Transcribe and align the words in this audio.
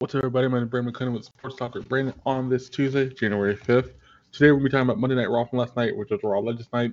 What's 0.00 0.14
up, 0.14 0.18
everybody? 0.18 0.46
My 0.46 0.58
name 0.58 0.66
is 0.66 0.70
Brandon 0.70 0.92
McClendon 0.92 1.12
with 1.12 1.24
Sports 1.24 1.56
Talk 1.56 1.74
with 1.74 1.88
Brandon 1.88 2.14
on 2.24 2.48
this 2.48 2.68
Tuesday, 2.68 3.08
January 3.08 3.56
5th. 3.56 3.94
Today, 4.30 4.52
we'll 4.52 4.62
be 4.62 4.68
talking 4.68 4.84
about 4.84 5.00
Monday 5.00 5.16
Night 5.16 5.28
Raw 5.28 5.44
from 5.44 5.58
last 5.58 5.74
night, 5.74 5.96
which 5.96 6.10
was 6.10 6.20
Raw 6.22 6.38
Legends 6.38 6.68
Night. 6.72 6.92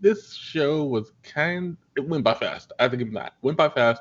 This 0.00 0.32
show 0.32 0.84
was 0.84 1.10
kind 1.24 1.76
it 1.96 2.08
went 2.08 2.22
by 2.22 2.34
fast. 2.34 2.72
I 2.78 2.86
think 2.86 3.02
it's 3.02 3.10
not. 3.10 3.32
Went 3.42 3.58
by 3.58 3.68
fast. 3.68 4.00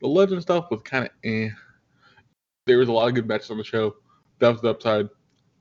The 0.00 0.08
legend 0.08 0.42
stuff 0.42 0.68
was 0.68 0.82
kind 0.82 1.04
of 1.04 1.12
eh. 1.22 1.50
There 2.66 2.78
was 2.78 2.88
a 2.88 2.92
lot 2.92 3.06
of 3.06 3.14
good 3.14 3.28
matches 3.28 3.52
on 3.52 3.58
the 3.58 3.62
show. 3.62 3.94
That 4.40 4.48
was 4.48 4.60
the 4.62 4.70
upside. 4.70 5.08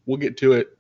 We'll 0.08 0.18
get 0.18 0.36
to 0.38 0.54
it. 0.54 0.76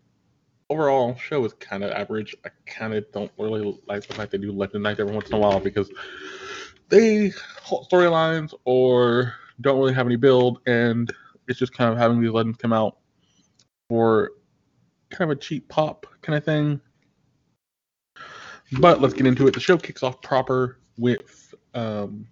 Overall, 0.71 1.15
show 1.15 1.41
was 1.41 1.53
kind 1.53 1.83
of 1.83 1.91
average. 1.91 2.35
I 2.43 2.49
kind 2.65 2.95
of 2.95 3.05
don't 3.11 3.31
really 3.37 3.79
like 3.85 4.07
the 4.07 4.15
fact 4.15 4.31
they 4.31 4.39
do 4.39 4.51
Legend 4.51 4.81
Night 4.81 4.99
every 4.99 5.13
once 5.13 5.29
in 5.29 5.35
a 5.35 5.39
while 5.39 5.59
because 5.59 5.91
they 6.87 7.29
storylines 7.67 8.55
or 8.65 9.35
don't 9.61 9.79
really 9.79 9.93
have 9.93 10.05
any 10.05 10.15
build, 10.15 10.59
and 10.65 11.11
it's 11.47 11.59
just 11.59 11.73
kind 11.73 11.91
of 11.91 11.97
having 11.97 12.21
these 12.21 12.31
legends 12.31 12.57
come 12.57 12.73
out 12.73 12.97
for 13.89 14.31
kind 15.09 15.31
of 15.31 15.37
a 15.37 15.39
cheap 15.39 15.67
pop 15.67 16.05
kind 16.21 16.37
of 16.37 16.43
thing. 16.43 16.79
But 18.79 19.01
let's 19.01 19.13
get 19.13 19.25
into 19.25 19.47
it. 19.47 19.53
The 19.53 19.59
show 19.59 19.77
kicks 19.77 20.03
off 20.03 20.21
proper 20.21 20.77
with 20.97 21.53
um, 21.73 22.27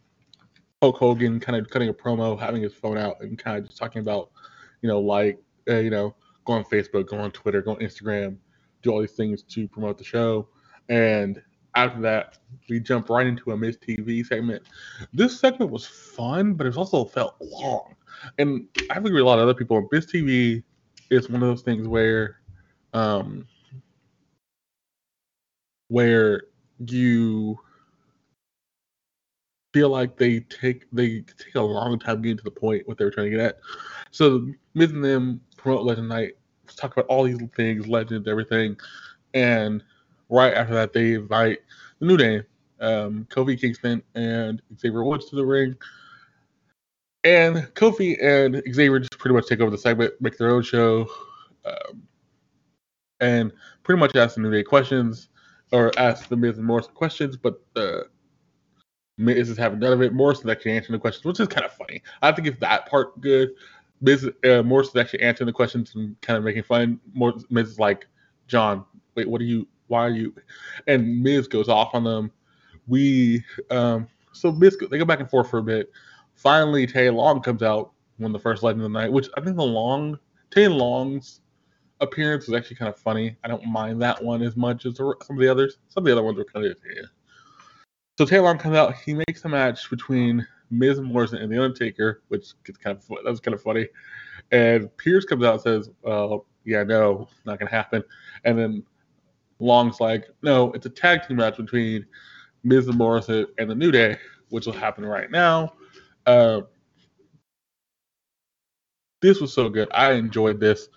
Hulk 0.81 0.97
Hogan 0.97 1.39
kind 1.39 1.57
of 1.57 1.69
cutting 1.69 1.89
a 1.89 1.93
promo, 1.93 2.39
having 2.39 2.61
his 2.61 2.73
phone 2.73 2.97
out, 2.97 3.19
and 3.21 3.37
kind 3.37 3.57
of 3.57 3.65
just 3.65 3.77
talking 3.77 4.01
about, 4.01 4.29
you 4.81 4.89
know, 4.89 4.99
like, 4.99 5.39
uh, 5.67 5.77
you 5.77 5.89
know, 5.89 6.15
go 6.45 6.53
on 6.53 6.63
Facebook, 6.63 7.07
go 7.07 7.17
on 7.17 7.31
Twitter, 7.31 7.61
go 7.61 7.71
on 7.71 7.77
Instagram, 7.77 8.37
do 8.83 8.91
all 8.91 9.01
these 9.01 9.13
things 9.13 9.41
to 9.43 9.67
promote 9.67 9.97
the 9.97 10.03
show. 10.03 10.47
And 10.89 11.41
after 11.77 12.01
that, 12.01 12.39
we 12.69 12.79
jump 12.79 13.09
right 13.09 13.27
into 13.27 13.51
a 13.51 13.57
Miz 13.57 13.77
TV 13.77 14.25
segment. 14.25 14.63
This 15.13 15.39
segment 15.39 15.71
was 15.71 15.85
fun, 15.85 16.55
but 16.55 16.65
it 16.65 16.75
also 16.75 17.05
felt 17.05 17.35
long. 17.39 17.95
And 18.39 18.67
I 18.89 18.95
agree 18.95 19.11
with 19.11 19.21
a 19.21 19.25
lot 19.25 19.37
of 19.37 19.43
other 19.43 19.53
people. 19.53 19.87
Miz 19.91 20.07
TV 20.07 20.63
is 21.11 21.29
one 21.29 21.43
of 21.43 21.47
those 21.47 21.61
things 21.61 21.87
where, 21.87 22.39
um, 22.93 23.47
where 25.89 26.41
you 26.79 27.59
feel 29.71 29.89
like 29.89 30.17
they 30.17 30.39
take 30.39 30.85
they 30.91 31.21
take 31.37 31.55
a 31.55 31.61
long 31.61 31.99
time 31.99 32.23
getting 32.23 32.37
to 32.37 32.43
the 32.43 32.49
point 32.49 32.87
what 32.87 32.97
they 32.97 33.05
were 33.05 33.11
trying 33.11 33.29
to 33.29 33.37
get 33.37 33.39
at. 33.39 33.59
So 34.09 34.47
Miz 34.73 34.91
and 34.91 35.05
them 35.05 35.41
promote 35.57 35.85
Legend 35.85 36.09
Night, 36.09 36.33
talk 36.75 36.93
about 36.93 37.05
all 37.05 37.23
these 37.23 37.39
things, 37.55 37.87
legends, 37.87 38.27
everything, 38.27 38.77
and 39.35 39.83
right 40.29 40.53
after 40.53 40.73
that 40.73 40.93
they 40.93 41.13
invite 41.13 41.59
the 41.99 42.05
New 42.05 42.17
Day, 42.17 42.43
um, 42.79 43.27
Kofi 43.29 43.59
Kingston 43.59 44.03
and 44.15 44.61
Xavier 44.79 45.03
Woods 45.03 45.29
to 45.29 45.35
the 45.35 45.45
ring. 45.45 45.75
And 47.23 47.57
Kofi 47.73 48.21
and 48.23 48.61
Xavier 48.73 48.99
just 48.99 49.17
pretty 49.17 49.35
much 49.35 49.47
take 49.47 49.59
over 49.59 49.71
the 49.71 49.77
segment, 49.77 50.13
make 50.21 50.37
their 50.37 50.49
own 50.49 50.63
show, 50.63 51.09
um, 51.65 52.03
and 53.19 53.51
pretty 53.83 53.99
much 53.99 54.15
ask 54.15 54.35
the 54.35 54.41
New 54.41 54.51
Day 54.51 54.63
questions 54.63 55.29
or 55.71 55.91
ask 55.97 56.29
the 56.29 56.37
Miz 56.37 56.57
and 56.57 56.65
Morrison 56.65 56.93
questions, 56.93 57.35
but 57.35 57.61
the 57.73 58.07
Miz 59.17 59.49
is 59.49 59.57
having 59.57 59.79
none 59.79 59.93
of 59.93 60.01
it. 60.01 60.13
Morrison 60.13 60.49
actually 60.49 60.73
answering 60.73 60.93
the 60.93 61.01
questions, 61.01 61.25
which 61.25 61.39
is 61.39 61.47
kind 61.47 61.65
of 61.65 61.73
funny. 61.73 62.01
I 62.21 62.31
to 62.31 62.41
give 62.41 62.59
that 62.59 62.87
part 62.87 63.19
good. 63.19 63.49
Miz, 63.99 64.29
uh, 64.47 64.61
Morrison 64.61 65.01
actually 65.01 65.21
answering 65.21 65.47
the 65.47 65.53
questions 65.53 65.95
and 65.95 66.19
kind 66.21 66.37
of 66.37 66.43
making 66.43 66.63
fun. 66.63 66.99
Miz 67.49 67.69
is 67.69 67.79
like, 67.79 68.07
John, 68.47 68.85
wait, 69.15 69.27
what 69.27 69.41
are 69.41 69.45
you? 69.45 69.67
Why 69.87 70.01
are 70.05 70.09
you? 70.09 70.33
And 70.87 71.21
Miz 71.21 71.47
goes 71.47 71.69
off 71.69 71.93
on 71.93 72.03
them. 72.03 72.31
We, 72.87 73.43
um, 73.69 74.07
so 74.31 74.51
Miz, 74.51 74.77
they 74.89 74.97
go 74.97 75.05
back 75.05 75.19
and 75.19 75.29
forth 75.29 75.49
for 75.49 75.59
a 75.59 75.63
bit. 75.63 75.91
Finally, 76.35 76.87
Tay 76.87 77.09
Long 77.09 77.41
comes 77.41 77.63
out 77.63 77.91
when 78.17 78.31
the 78.31 78.39
first 78.39 78.63
Legend 78.63 78.83
of 78.83 78.91
the 78.91 78.99
Night, 78.99 79.11
which 79.11 79.27
I 79.35 79.41
think 79.41 79.55
the 79.55 79.63
Long, 79.63 80.17
Tay 80.51 80.67
Long's 80.67 81.41
appearance 81.99 82.47
was 82.47 82.57
actually 82.57 82.75
kind 82.75 82.89
of 82.89 82.99
funny. 82.99 83.35
I 83.43 83.47
don't 83.47 83.65
mind 83.65 84.01
that 84.01 84.23
one 84.23 84.41
as 84.41 84.55
much 84.55 84.85
as 84.85 84.97
some 84.97 85.15
of 85.29 85.37
the 85.37 85.49
others. 85.49 85.77
Some 85.89 86.03
of 86.03 86.05
the 86.05 86.11
other 86.11 86.23
ones 86.23 86.37
were 86.37 86.45
kind 86.45 86.65
of 86.65 86.77
yeah. 86.95 87.03
So 88.17 88.25
Tay 88.25 88.39
Long 88.39 88.57
comes 88.57 88.75
out. 88.75 88.95
He 88.95 89.13
makes 89.13 89.45
a 89.45 89.49
match 89.49 89.89
between 89.89 90.45
Miz 90.69 90.99
Morrison 90.99 91.39
and 91.39 91.51
The 91.51 91.63
Undertaker, 91.63 92.21
which 92.27 92.51
gets 92.63 92.77
kind 92.77 92.97
of 92.97 93.07
that 93.07 93.29
was 93.29 93.39
kind 93.39 93.53
of 93.53 93.61
funny. 93.61 93.87
And 94.51 94.95
Pierce 94.97 95.25
comes 95.25 95.43
out 95.43 95.53
and 95.53 95.61
says, 95.61 95.89
uh, 96.05 96.37
"Yeah, 96.65 96.83
no, 96.83 97.27
not 97.45 97.59
gonna 97.59 97.71
happen." 97.71 98.03
And 98.43 98.57
then 98.57 98.83
Long's 99.59 99.99
like, 99.99 100.27
"No, 100.41 100.71
it's 100.73 100.85
a 100.85 100.89
tag 100.89 101.27
team 101.27 101.37
match 101.37 101.57
between 101.57 102.05
Miz 102.63 102.87
and 102.87 102.97
Morrison 102.97 103.47
and 103.57 103.69
the 103.69 103.75
New 103.75 103.91
Day, 103.91 104.17
which 104.49 104.65
will 104.65 104.73
happen 104.73 105.05
right 105.05 105.31
now." 105.31 105.73
Uh, 106.25 106.61
this 109.21 109.41
was 109.41 109.53
so 109.53 109.69
good. 109.69 109.87
I 109.91 110.13
enjoyed 110.13 110.59
this. 110.59 110.89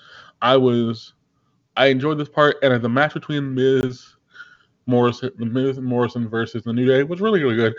I 0.43 0.57
was, 0.57 1.15
I 1.77 1.87
enjoyed 1.87 2.19
this 2.19 2.29
part, 2.29 2.57
and 2.63 2.83
the 2.83 2.89
match 2.89 3.15
between 3.15 3.55
Miz 3.55 4.17
Morrison, 4.87 5.31
Miz 5.39 5.79
Morrison 5.79 6.29
versus 6.29 6.65
the 6.65 6.73
New 6.73 6.87
Day 6.87 7.03
was 7.03 7.21
really 7.21 7.43
really 7.43 7.57
good. 7.57 7.75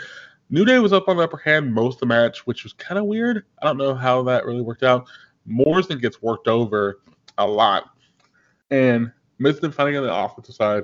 New 0.50 0.66
Day 0.66 0.80
was 0.80 0.92
up 0.94 1.08
on 1.08 1.18
the 1.18 1.24
upper 1.24 1.38
hand 1.38 1.74
most 1.74 1.96
of 1.96 2.00
the 2.02 2.06
match, 2.08 2.46
which 2.46 2.64
was 2.64 2.74
kind 2.74 3.00
of 3.00 3.06
weird. 3.06 3.46
I 3.62 3.68
don't 3.68 3.78
know 3.78 3.96
how 3.96 4.24
that 4.24 4.46
really 4.46 4.62
worked 4.62 4.84
out. 4.84 5.08
Morrison 5.46 5.98
gets 6.00 6.22
worked 6.22 6.48
over 6.48 7.02
a 7.38 7.48
lot, 7.48 7.86
and 8.70 9.12
Miz 9.42 9.60
then 9.60 9.72
fighting 9.72 9.98
on 9.98 10.04
the 10.04 10.14
offensive 10.14 10.54
side. 10.54 10.84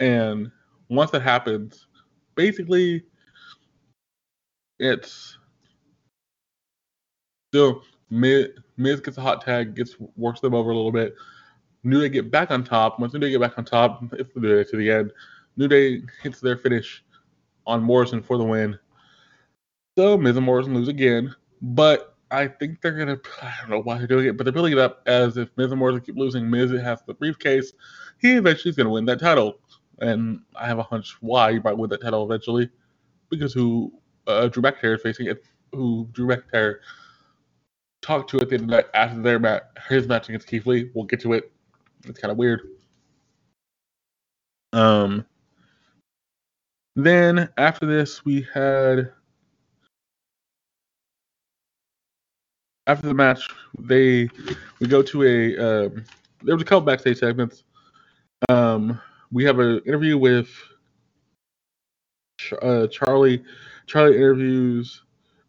And 0.00 0.50
once 0.88 1.12
that 1.12 1.22
happens, 1.22 1.86
basically, 2.34 3.04
it's 4.80 5.38
still 7.50 7.82
Miz, 8.10 8.48
Miz 8.76 9.00
gets 9.00 9.16
a 9.16 9.20
hot 9.20 9.42
tag, 9.42 9.76
gets 9.76 9.94
works 10.16 10.40
them 10.40 10.54
over 10.54 10.72
a 10.72 10.74
little 10.74 10.90
bit. 10.90 11.14
New 11.84 12.00
Day 12.00 12.08
get 12.08 12.32
back 12.32 12.50
on 12.50 12.64
top. 12.64 12.98
Once 12.98 13.12
New 13.12 13.20
Day 13.20 13.30
get 13.30 13.40
back 13.40 13.56
on 13.56 13.64
top, 13.64 14.02
it's 14.14 14.34
the 14.34 14.40
New 14.40 14.56
Day 14.56 14.68
to 14.68 14.76
the 14.76 14.90
end. 14.90 15.12
New 15.56 15.68
Day 15.68 16.02
hits 16.20 16.40
their 16.40 16.56
finish 16.56 17.04
on 17.64 17.80
Morrison 17.80 18.20
for 18.20 18.38
the 18.38 18.44
win. 18.44 18.76
So 19.96 20.18
Miz 20.18 20.36
and 20.36 20.44
Morrison 20.44 20.74
lose 20.74 20.88
again, 20.88 21.32
but 21.62 22.13
I 22.34 22.48
think 22.48 22.80
they're 22.80 22.92
gonna. 22.92 23.18
I 23.42 23.54
don't 23.60 23.70
know 23.70 23.82
why 23.82 23.98
they're 23.98 24.06
doing 24.06 24.26
it, 24.26 24.36
but 24.36 24.44
they're 24.44 24.52
building 24.52 24.72
it 24.72 24.78
up 24.78 25.02
as 25.06 25.36
if 25.36 25.48
Miz 25.56 25.70
and 25.70 25.78
Morrison 25.78 26.02
keep 26.02 26.16
losing. 26.16 26.48
Miz 26.50 26.70
has 26.72 27.02
the 27.06 27.14
briefcase. 27.14 27.72
He 28.18 28.32
eventually 28.32 28.70
is 28.70 28.76
gonna 28.76 28.90
win 28.90 29.04
that 29.06 29.20
title, 29.20 29.58
and 30.00 30.40
I 30.56 30.66
have 30.66 30.78
a 30.78 30.82
hunch 30.82 31.16
why 31.20 31.52
he 31.52 31.60
might 31.60 31.76
win 31.76 31.90
that 31.90 32.02
title 32.02 32.24
eventually, 32.24 32.70
because 33.30 33.52
who 33.52 33.92
uh, 34.26 34.48
Drew 34.48 34.62
McIntyre 34.62 34.96
is 34.96 35.02
facing 35.02 35.26
it, 35.26 35.44
who 35.72 36.08
Drew 36.12 36.26
McIntyre 36.26 36.78
talked 38.02 38.30
to 38.30 38.40
at 38.40 38.48
the 38.48 38.56
end 38.56 38.64
of 38.64 38.70
the 38.70 38.76
night 38.76 38.86
after 38.94 39.20
their 39.22 39.38
match, 39.38 39.62
his 39.88 40.06
match 40.06 40.28
against 40.28 40.46
Keith 40.46 40.66
Lee. 40.66 40.90
We'll 40.94 41.04
get 41.04 41.20
to 41.20 41.32
it. 41.32 41.52
It's 42.04 42.18
kind 42.18 42.32
of 42.32 42.38
weird. 42.38 42.62
Um. 44.72 45.24
Then 46.96 47.48
after 47.56 47.86
this, 47.86 48.24
we 48.24 48.46
had 48.54 49.10
after 52.86 53.06
the 53.06 53.14
match, 53.14 53.48
they 53.78 54.28
we 54.80 54.86
go 54.86 55.02
to 55.02 55.22
a 55.22 55.58
um, 55.58 56.04
there 56.42 56.54
was 56.54 56.62
a 56.62 56.64
couple 56.64 56.82
backstage 56.82 57.18
segments. 57.18 57.64
Um, 58.48 59.00
we 59.32 59.44
have 59.44 59.58
an 59.58 59.80
interview 59.86 60.18
with 60.18 60.48
uh, 62.62 62.86
Charlie. 62.88 63.42
Charlie 63.86 64.16
interviews 64.16 65.02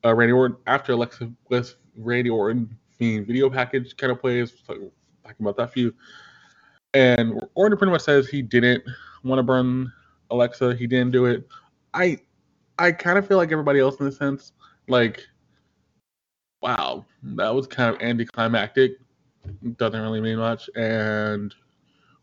uh, 0.04 0.14
Randy 0.14 0.34
Orton 0.34 0.58
after 0.68 0.94
Alexa 0.94 1.32
Bliss 1.48 1.76
Randy 1.98 2.30
Orton 2.30 2.78
Fiend 2.98 3.28
video 3.28 3.50
package 3.50 3.96
kind 3.98 4.12
of 4.12 4.20
plays. 4.20 4.54
talking 4.68 4.92
about 5.40 5.58
that 5.58 5.74
feud. 5.74 5.94
And 6.94 7.42
Orton 7.56 7.78
pretty 7.78 7.92
much 7.92 8.02
says 8.02 8.28
he 8.28 8.42
didn't 8.42 8.84
want 9.24 9.40
to 9.40 9.44
burn 9.44 9.92
Alexa. 10.32 10.76
He 10.76 10.88
didn't 10.88 11.12
do 11.12 11.26
it. 11.26 11.48
I 11.94 12.20
I 12.78 12.92
kind 12.92 13.18
of 13.18 13.28
feel 13.28 13.38
like 13.38 13.52
everybody 13.52 13.80
else 13.80 14.00
in 14.00 14.08
a 14.08 14.12
sense. 14.12 14.54
Like, 14.88 15.26
wow, 16.66 17.06
that 17.22 17.54
was 17.54 17.68
kind 17.68 17.96
of 17.96 18.02
anticlimactic. 18.02 18.94
Doesn't 19.78 20.02
really 20.02 20.20
mean 20.20 20.38
much. 20.38 20.68
And 20.76 21.54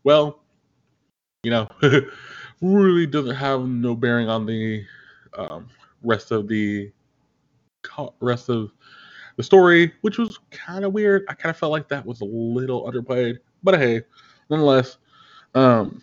well, 0.03 0.41
you 1.43 1.51
know, 1.51 1.69
really 2.61 3.07
doesn't 3.07 3.35
have 3.35 3.65
no 3.65 3.95
bearing 3.95 4.27
on 4.27 4.45
the 4.45 4.85
um, 5.37 5.69
rest 6.03 6.31
of 6.31 6.49
the 6.49 6.91
rest 8.19 8.49
of 8.49 8.71
the 9.37 9.43
story, 9.43 9.93
which 10.01 10.17
was 10.17 10.39
kind 10.51 10.83
of 10.83 10.91
weird. 10.91 11.23
I 11.29 11.35
kind 11.35 11.51
of 11.51 11.57
felt 11.57 11.71
like 11.71 11.87
that 11.87 12.05
was 12.05 12.19
a 12.19 12.25
little 12.25 12.83
underplayed, 12.83 13.39
but 13.63 13.79
hey, 13.79 14.01
nonetheless, 14.49 14.97
um, 15.55 16.01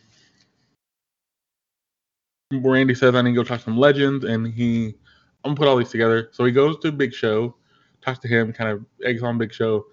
Randy 2.51 2.95
says 2.95 3.15
I 3.15 3.21
need 3.21 3.33
to 3.33 3.37
go 3.37 3.45
talk 3.45 3.59
to 3.59 3.65
some 3.65 3.77
legends, 3.77 4.25
and 4.25 4.47
he, 4.47 4.95
I'm 5.45 5.51
gonna 5.51 5.57
put 5.57 5.69
all 5.69 5.77
these 5.77 5.91
together. 5.91 6.31
So 6.33 6.47
he 6.47 6.53
goes 6.53 6.79
to 6.79 6.91
Big 6.91 7.13
Show, 7.13 7.55
talks 8.03 8.19
to 8.21 8.29
him, 8.29 8.53
kind 8.53 8.71
of 8.71 8.85
eggs 9.05 9.23
on 9.23 9.39
Big 9.39 9.53
Show, 9.53 9.87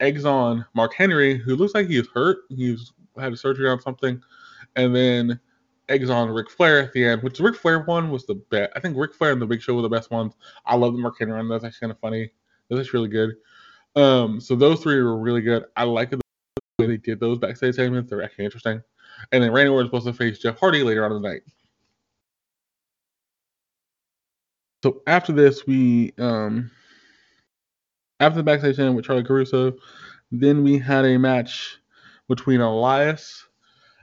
eggs 0.00 0.24
on 0.24 0.64
Mark 0.74 0.94
Henry, 0.94 1.36
who 1.36 1.56
looks 1.56 1.74
like 1.74 1.88
he's 1.88 2.08
hurt. 2.08 2.38
He's 2.48 2.92
had 3.18 3.32
a 3.32 3.36
surgery 3.36 3.68
on 3.68 3.80
something, 3.80 4.22
and 4.76 4.94
then 4.94 5.40
eggs 5.88 6.10
on 6.10 6.28
Ric 6.30 6.50
Flair 6.50 6.80
at 6.80 6.92
the 6.92 7.04
end, 7.04 7.22
which 7.22 7.40
Ric 7.40 7.56
Flair 7.56 7.80
one 7.80 8.10
was 8.10 8.26
the 8.26 8.34
best. 8.34 8.72
I 8.74 8.80
think 8.80 8.96
Ric 8.96 9.14
Flair 9.14 9.32
and 9.32 9.40
the 9.40 9.46
Big 9.46 9.62
Show 9.62 9.74
were 9.74 9.82
the 9.82 9.88
best 9.88 10.10
ones. 10.10 10.34
I 10.64 10.76
love 10.76 10.92
the 10.92 10.98
Mark 10.98 11.16
Henry 11.18 11.36
one. 11.36 11.48
That's 11.48 11.64
actually 11.64 11.86
kind 11.86 11.92
of 11.92 12.00
funny. 12.00 12.30
That's 12.68 12.92
really 12.92 13.08
good. 13.08 13.36
Um, 13.94 14.40
so 14.40 14.56
those 14.56 14.80
three 14.80 15.00
were 15.02 15.18
really 15.18 15.40
good. 15.40 15.64
I 15.76 15.84
like 15.84 16.10
the 16.10 16.20
way 16.78 16.86
they 16.86 16.96
did 16.96 17.20
those 17.20 17.38
backstage 17.38 17.76
segments. 17.76 18.10
They're 18.10 18.22
actually 18.22 18.44
interesting. 18.44 18.82
And 19.32 19.42
then 19.42 19.52
Randy 19.52 19.70
Orton 19.70 19.90
was 19.90 20.02
supposed 20.02 20.18
to 20.18 20.24
face 20.24 20.38
Jeff 20.38 20.58
Hardy 20.58 20.82
later 20.82 21.04
on 21.04 21.12
in 21.12 21.22
the 21.22 21.28
night. 21.28 21.42
So 24.82 25.02
after 25.06 25.32
this, 25.32 25.66
we 25.66 26.12
um 26.18 26.70
after 28.20 28.36
the 28.36 28.42
backstage 28.42 28.76
segment 28.76 28.96
with 28.96 29.04
Charlie 29.04 29.24
Caruso, 29.24 29.74
then 30.30 30.62
we 30.62 30.78
had 30.78 31.04
a 31.04 31.18
match 31.18 31.78
between 32.28 32.60
Elias 32.60 33.46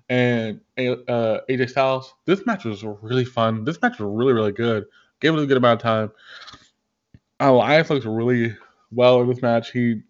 and 0.10 0.60
uh, 0.78 1.40
AJ 1.50 1.70
Styles. 1.70 2.14
This 2.26 2.46
match 2.46 2.66
was 2.66 2.84
really 2.84 3.26
fun. 3.26 3.64
This 3.64 3.82
match 3.82 4.00
was 4.00 4.10
really, 4.12 4.34
really 4.34 4.52
good. 4.52 4.86
Gave 5.20 5.34
it 5.34 5.42
a 5.42 5.46
good 5.46 5.58
amount 5.58 5.80
of 5.80 5.84
time. 5.84 6.12
Elias 7.40 7.90
looks 7.90 8.06
really 8.06 8.56
well 8.92 9.22
in 9.22 9.30
this 9.30 9.42
match. 9.42 9.72
He 9.72 10.02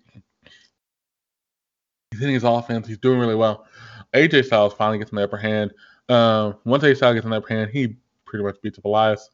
he's 2.11 2.19
hitting 2.19 2.35
his 2.35 2.43
offense. 2.43 2.87
He's 2.87 2.97
doing 2.97 3.19
really 3.19 3.35
well. 3.35 3.65
AJ 4.13 4.45
Styles 4.45 4.73
finally 4.73 4.99
gets 4.99 5.11
in 5.11 5.15
the 5.15 5.23
upper 5.23 5.37
hand. 5.37 5.71
Um, 6.09 6.57
once 6.65 6.83
AJ 6.83 6.97
Styles 6.97 7.15
gets 7.15 7.25
in 7.25 7.31
the 7.31 7.37
upper 7.37 7.53
hand, 7.53 7.71
he 7.71 7.95
pretty 8.25 8.43
much 8.43 8.57
beats 8.61 8.77
up 8.77 8.85
Elias, 8.85 9.29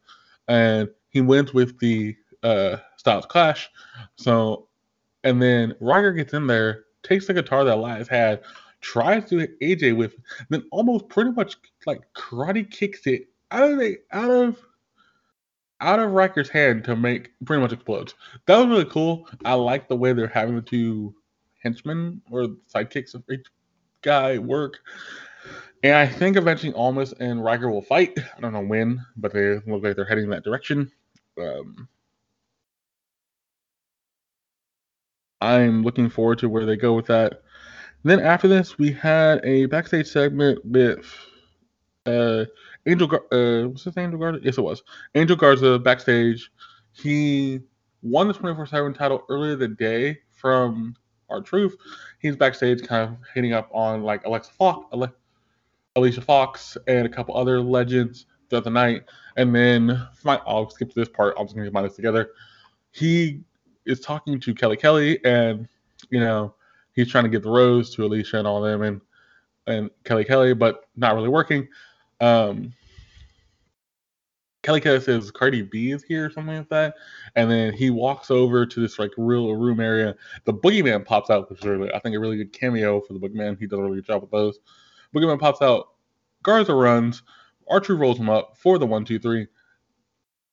and 0.47 0.89
he 1.09 1.21
wins 1.21 1.53
with 1.53 1.79
the 1.79 2.15
uh, 2.43 2.77
Styles 2.97 3.25
Clash. 3.25 3.69
So, 4.15 4.67
and 5.23 5.41
then 5.41 5.75
Ryker 5.79 6.13
gets 6.13 6.33
in 6.33 6.47
there, 6.47 6.85
takes 7.03 7.27
the 7.27 7.33
guitar 7.33 7.63
that 7.63 7.75
Elias 7.75 8.07
had, 8.07 8.41
tries 8.81 9.29
to 9.29 9.37
hit 9.37 9.59
AJ 9.59 9.97
with, 9.97 10.15
then 10.49 10.63
almost 10.71 11.09
pretty 11.09 11.31
much 11.31 11.55
like 11.85 12.01
karate 12.15 12.69
kicks 12.69 13.05
it 13.07 13.27
out 13.51 13.71
of 13.71 13.79
the 13.79 13.97
out 14.11 14.29
of 14.29 14.57
out 15.81 15.99
of 15.99 16.11
Ryker's 16.11 16.49
hand 16.49 16.83
to 16.85 16.95
make 16.95 17.31
pretty 17.45 17.61
much 17.61 17.71
explodes. 17.71 18.15
That 18.45 18.57
was 18.57 18.67
really 18.67 18.85
cool. 18.85 19.27
I 19.45 19.53
like 19.53 19.87
the 19.87 19.95
way 19.95 20.13
they're 20.13 20.27
having 20.27 20.55
the 20.55 20.61
two 20.61 21.15
henchmen 21.63 22.21
or 22.29 22.47
sidekicks 22.73 23.13
of 23.13 23.23
each 23.31 23.47
guy 24.01 24.37
work. 24.37 24.79
And 25.83 25.95
I 25.95 26.05
think 26.05 26.35
eventually 26.35 26.73
Omos 26.73 27.13
and 27.19 27.43
Ryker 27.43 27.69
will 27.69 27.81
fight. 27.81 28.17
I 28.35 28.41
don't 28.41 28.51
know 28.53 28.59
when, 28.61 29.05
but 29.15 29.33
they 29.33 29.55
look 29.65 29.83
like 29.83 29.95
they're 29.95 30.05
heading 30.05 30.29
that 30.29 30.43
direction. 30.43 30.91
Um, 31.39 31.87
I'm 35.41 35.83
looking 35.83 36.09
forward 36.09 36.39
to 36.39 36.49
where 36.49 36.65
they 36.65 36.75
go 36.75 36.93
with 36.93 37.07
that. 37.07 37.41
Then 38.03 38.19
after 38.19 38.47
this, 38.47 38.77
we 38.77 38.91
had 38.91 39.43
a 39.43 39.65
backstage 39.65 40.07
segment 40.07 40.63
with 40.65 41.05
uh, 42.05 42.45
Angel. 42.85 43.07
Gar- 43.07 43.25
uh, 43.31 43.67
what's 43.67 43.83
his 43.83 43.95
name? 43.95 44.05
Angel 44.05 44.19
Garza? 44.19 44.39
Yes, 44.43 44.57
it 44.57 44.61
was 44.61 44.83
Angel 45.15 45.35
Garza 45.35 45.79
backstage. 45.79 46.51
He 46.91 47.59
won 48.01 48.27
the 48.27 48.33
24/7 48.33 48.95
title 48.95 49.23
earlier 49.29 49.55
the 49.55 49.67
day 49.67 50.19
from 50.31 50.95
R-Truth. 51.29 51.75
He's 52.19 52.35
backstage, 52.35 52.81
kind 52.83 53.09
of 53.09 53.17
hitting 53.33 53.53
up 53.53 53.69
on 53.71 54.03
like 54.03 54.25
Alexa 54.25 54.51
Fox, 54.53 54.87
Ale- 54.93 55.13
Alicia 55.95 56.21
Fox, 56.21 56.77
and 56.87 57.05
a 57.05 57.09
couple 57.09 57.35
other 57.35 57.61
legends 57.61 58.25
throughout 58.49 58.63
the 58.63 58.69
night. 58.69 59.03
And 59.35 59.53
then 59.53 60.07
my, 60.23 60.41
I'll 60.47 60.69
skip 60.69 60.89
to 60.89 60.95
this 60.95 61.09
part. 61.09 61.35
I'm 61.37 61.45
just 61.45 61.55
gonna 61.55 61.69
my 61.71 61.81
list 61.81 61.95
together. 61.95 62.31
He 62.91 63.43
is 63.85 63.99
talking 63.99 64.39
to 64.39 64.53
Kelly 64.53 64.77
Kelly, 64.77 65.23
and 65.25 65.67
you 66.09 66.19
know 66.19 66.53
he's 66.93 67.09
trying 67.09 67.23
to 67.23 67.29
get 67.29 67.43
the 67.43 67.49
rose 67.49 67.93
to 67.95 68.05
Alicia 68.05 68.37
and 68.37 68.47
all 68.47 68.61
them, 68.61 68.81
and 68.81 69.01
and 69.67 69.89
Kelly 70.03 70.25
Kelly, 70.25 70.53
but 70.53 70.87
not 70.95 71.15
really 71.15 71.29
working. 71.29 71.67
Um, 72.19 72.73
Kelly 74.61 74.81
Kelly 74.81 74.99
says 74.99 75.31
Cardi 75.31 75.61
B 75.61 75.91
is 75.91 76.03
here 76.03 76.25
or 76.25 76.29
something 76.29 76.57
like 76.57 76.69
that, 76.69 76.95
and 77.35 77.49
then 77.49 77.73
he 77.73 77.89
walks 77.89 78.29
over 78.29 78.65
to 78.65 78.79
this 78.79 78.99
like 78.99 79.11
real 79.17 79.55
room 79.55 79.79
area. 79.79 80.15
The 80.43 80.53
Boogeyman 80.53 81.05
pops 81.05 81.29
out, 81.29 81.49
which 81.49 81.59
is 81.59 81.65
really, 81.65 81.93
I 81.93 81.99
think 81.99 82.15
a 82.15 82.19
really 82.19 82.37
good 82.37 82.51
cameo 82.51 82.99
for 82.99 83.13
the 83.13 83.19
Boogeyman. 83.19 83.57
He 83.57 83.67
does 83.67 83.79
a 83.79 83.81
really 83.81 83.97
good 83.97 84.07
job 84.07 84.21
with 84.21 84.31
those. 84.31 84.59
Boogeyman 85.15 85.39
pops 85.39 85.61
out. 85.61 85.89
Garza 86.43 86.73
runs. 86.73 87.23
R-Truth 87.69 87.99
rolls 87.99 88.17
him 88.17 88.29
up 88.29 88.57
for 88.57 88.77
the 88.77 88.85
one, 88.85 89.05
two, 89.05 89.19
three. 89.19 89.47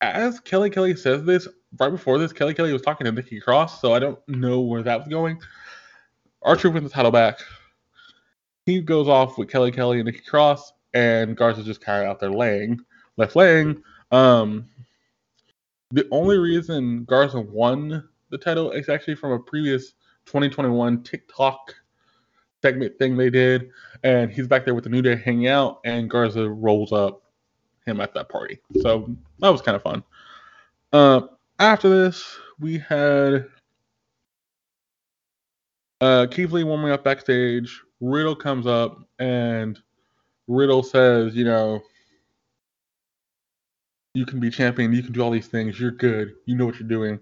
As 0.03 0.39
Kelly 0.41 0.71
Kelly 0.71 0.95
says 0.95 1.25
this, 1.25 1.49
right 1.79 1.91
before 1.91 2.19
this, 2.19 2.33
Kelly 2.33 2.55
Kelly 2.55 2.73
was 2.73 2.83
talking 2.83 3.05
to 3.05 3.13
Nikki 3.13 3.41
Cross, 3.41 3.81
so 3.81 3.95
I 3.95 3.99
don't 3.99 4.19
know 4.29 4.61
where 4.61 4.83
that 4.83 4.99
was 4.99 5.09
going. 5.09 5.41
R-Truth 6.43 6.75
wins 6.75 6.89
the 6.89 6.95
title 6.95 7.11
back. 7.11 7.41
He 8.67 8.81
goes 8.81 9.09
off 9.09 9.39
with 9.39 9.49
Kelly 9.49 9.71
Kelly 9.71 9.99
and 9.99 10.07
Nikki 10.07 10.21
Cross, 10.21 10.73
and 10.95 11.37
Garza's 11.37 11.67
just 11.67 11.81
kind 11.81 12.03
of 12.03 12.11
out 12.11 12.21
there 12.21 12.31
laying, 12.31 12.81
left 13.17 13.37
laying. 13.37 13.83
Um, 14.11 14.69
the 15.91 16.07
only 16.11 16.39
reason 16.39 17.05
Garza 17.05 17.41
won 17.41 18.09
the 18.31 18.39
title 18.39 18.73
is 18.73 18.89
actually 18.89 19.15
from 19.15 19.33
a 19.33 19.39
previous 19.39 19.93
2021 20.27 21.03
TikTok 21.03 21.75
segment 22.63 22.99
thing 22.99 23.17
they 23.17 23.31
did, 23.31 23.71
and 24.03 24.31
he's 24.31 24.49
back 24.49 24.65
there 24.65 24.75
with 24.75 24.85
the 24.85 24.91
New 24.91 25.03
Day 25.03 25.17
hanging 25.17 25.49
out, 25.49 25.81
and 25.85 26.11
Garza 26.11 26.49
rolls 26.49 26.93
up 26.93 27.23
him 27.87 28.01
at 28.01 28.13
that 28.15 28.29
party. 28.29 28.59
So 28.81 29.09
that 29.39 29.49
was 29.49 29.63
kind 29.63 29.77
of 29.77 29.83
fun. 29.83 30.03
Uh, 30.93 31.21
after 31.59 31.89
this, 31.89 32.39
we 32.59 32.79
had 32.79 33.47
uh, 36.01 36.27
Keith 36.31 36.53
Lee 36.53 36.65
warming 36.65 36.93
up 36.93 37.05
backstage. 37.05 37.83
Riddle 38.01 38.37
comes 38.37 38.67
up, 38.67 38.99
and 39.19 39.79
Riddle 40.49 40.83
says, 40.83 41.35
you 41.35 41.45
know, 41.45 41.81
you 44.15 44.27
can 44.27 44.41
be 44.41 44.51
champion, 44.51 44.93
you 44.93 45.03
can 45.03 45.13
do 45.13 45.23
all 45.23 45.31
these 45.31 45.47
things, 45.47 45.79
you're 45.79 45.91
good, 45.91 46.35
you 46.47 46.57
know 46.57 46.65
what 46.67 46.79
you're 46.79 46.89
doing, 46.89 47.21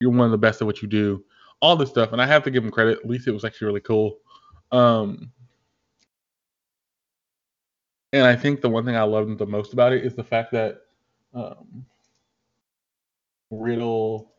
you're 0.00 0.10
one 0.10 0.26
of 0.26 0.30
the 0.30 0.38
best 0.38 0.60
at 0.60 0.66
what 0.66 0.82
you 0.82 0.88
do, 0.88 1.24
all 1.60 1.76
this 1.76 1.88
stuff. 1.88 2.12
And 2.12 2.20
I 2.20 2.26
have 2.26 2.42
to 2.44 2.50
give 2.50 2.62
him 2.62 2.70
credit. 2.70 2.98
At 2.98 3.08
least 3.08 3.26
it 3.26 3.32
was 3.32 3.44
actually 3.44 3.68
really 3.68 3.80
cool. 3.80 4.18
Um, 4.70 5.30
and 8.12 8.24
I 8.24 8.36
think 8.36 8.60
the 8.60 8.68
one 8.68 8.84
thing 8.84 8.96
I 8.96 9.02
loved 9.02 9.38
the 9.38 9.46
most 9.46 9.72
about 9.72 9.92
it 9.92 10.04
is 10.04 10.14
the 10.14 10.24
fact 10.24 10.52
that 10.52 10.82
um, 11.32 11.86
Riddle 13.60 14.32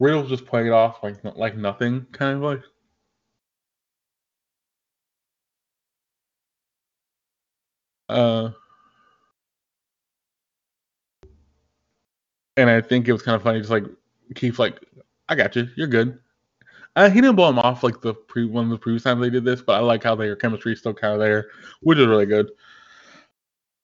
Riddle 0.00 0.26
just 0.26 0.46
played 0.46 0.66
it 0.66 0.72
off 0.72 1.02
like 1.02 1.16
like 1.36 1.56
nothing, 1.56 2.06
kind 2.12 2.36
of 2.36 2.42
like. 2.42 2.62
Uh, 8.08 8.50
and 12.56 12.70
I 12.70 12.80
think 12.80 13.06
it 13.06 13.12
was 13.12 13.22
kind 13.22 13.36
of 13.36 13.42
funny, 13.42 13.58
just 13.60 13.70
like 13.70 13.84
Keith, 14.34 14.58
like, 14.58 14.80
I 15.28 15.34
got 15.34 15.54
you, 15.56 15.68
you're 15.76 15.86
good. 15.86 16.18
Uh, 16.96 17.08
he 17.08 17.20
didn't 17.20 17.36
blow 17.36 17.48
him 17.48 17.58
off 17.58 17.82
like 17.82 18.00
the 18.00 18.14
pre 18.14 18.44
one 18.46 18.64
of 18.64 18.70
the 18.70 18.78
previous 18.78 19.04
times 19.04 19.20
they 19.20 19.30
did 19.30 19.44
this, 19.44 19.62
but 19.62 19.74
I 19.74 19.80
like 19.80 20.02
how 20.02 20.14
their 20.14 20.34
chemistry 20.34 20.72
is 20.72 20.80
still 20.80 20.94
kind 20.94 21.14
of 21.14 21.20
there, 21.20 21.48
which 21.80 21.98
is 21.98 22.06
really 22.06 22.26
good. 22.26 22.50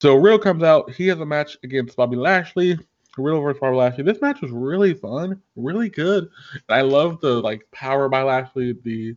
So 0.02 0.16
Riddle 0.16 0.38
comes 0.38 0.62
out. 0.62 0.90
He 0.90 1.06
has 1.08 1.20
a 1.20 1.26
match 1.26 1.56
against 1.62 1.96
Bobby 1.96 2.16
Lashley. 2.16 2.78
Riddle 3.16 3.40
versus 3.40 3.60
Bobby 3.60 3.76
Lashley. 3.76 4.04
This 4.04 4.20
match 4.20 4.40
was 4.40 4.50
really 4.50 4.94
fun, 4.94 5.40
really 5.56 5.88
good. 5.88 6.28
I 6.68 6.82
love 6.82 7.20
the 7.20 7.40
like 7.40 7.66
power 7.72 8.08
by 8.08 8.22
Lashley, 8.22 8.72
the 8.82 9.16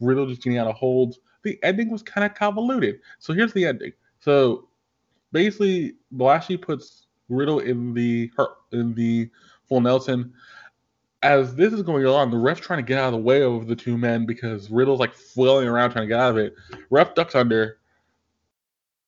Riddle 0.00 0.26
just 0.26 0.42
getting 0.42 0.58
out 0.58 0.66
of 0.66 0.76
holds. 0.76 1.18
The 1.42 1.58
ending 1.62 1.90
was 1.90 2.02
kind 2.02 2.24
of 2.24 2.34
convoluted. 2.34 3.00
So 3.18 3.32
here's 3.32 3.52
the 3.52 3.66
ending. 3.66 3.92
So 4.20 4.68
basically, 5.32 5.94
Lashley 6.12 6.56
puts 6.56 7.06
Riddle 7.28 7.60
in 7.60 7.94
the 7.94 8.30
in 8.72 8.94
the 8.94 9.30
full 9.68 9.80
Nelson. 9.80 10.32
As 11.22 11.54
this 11.54 11.72
is 11.72 11.82
going 11.82 12.06
on, 12.06 12.30
the 12.30 12.38
ref's 12.38 12.60
trying 12.60 12.78
to 12.78 12.82
get 12.82 12.98
out 12.98 13.08
of 13.08 13.12
the 13.12 13.18
way 13.18 13.42
of 13.42 13.66
the 13.66 13.76
two 13.76 13.98
men 13.98 14.24
because 14.24 14.70
Riddle's 14.70 15.00
like 15.00 15.14
flailing 15.14 15.68
around 15.68 15.90
trying 15.90 16.04
to 16.04 16.08
get 16.08 16.18
out 16.18 16.30
of 16.30 16.38
it. 16.38 16.54
Ref 16.88 17.14
ducks 17.14 17.34
under. 17.34 17.78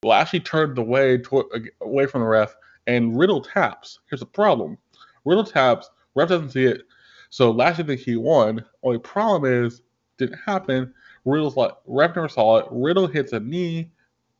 Lashley 0.02 0.40
turned 0.40 0.76
away 0.78 1.18
toward, 1.18 1.70
away 1.80 2.06
from 2.06 2.22
the 2.22 2.26
ref, 2.26 2.54
and 2.86 3.18
Riddle 3.18 3.42
taps. 3.42 4.00
Here's 4.08 4.20
the 4.20 4.26
problem: 4.26 4.78
Riddle 5.24 5.44
taps. 5.44 5.90
Ref 6.14 6.28
doesn't 6.28 6.50
see 6.50 6.64
it, 6.64 6.82
so 7.30 7.50
Lashley 7.50 7.84
thinks 7.84 8.04
he 8.04 8.16
won. 8.16 8.64
Only 8.82 8.98
problem 8.98 9.64
is, 9.64 9.82
didn't 10.18 10.38
happen. 10.44 10.92
Riddle's 11.24 11.56
like 11.56 11.72
ref 11.86 12.16
never 12.16 12.28
saw 12.28 12.58
it. 12.58 12.66
Riddle 12.70 13.06
hits 13.06 13.32
a 13.32 13.40
knee. 13.40 13.90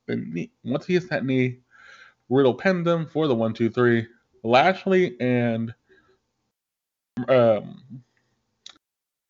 knee. 0.09 0.51
Once 0.65 0.87
he 0.87 0.95
hits 0.95 1.09
that 1.09 1.25
knee, 1.25 1.59
Riddle 2.29 2.55
pinned 2.55 2.87
him 2.87 3.07
for 3.07 3.29
the 3.29 3.35
one, 3.35 3.55
two, 3.55 3.71
three. 3.71 4.07
Lashley 4.43 5.19
and 5.21 5.75
um, 7.29 8.03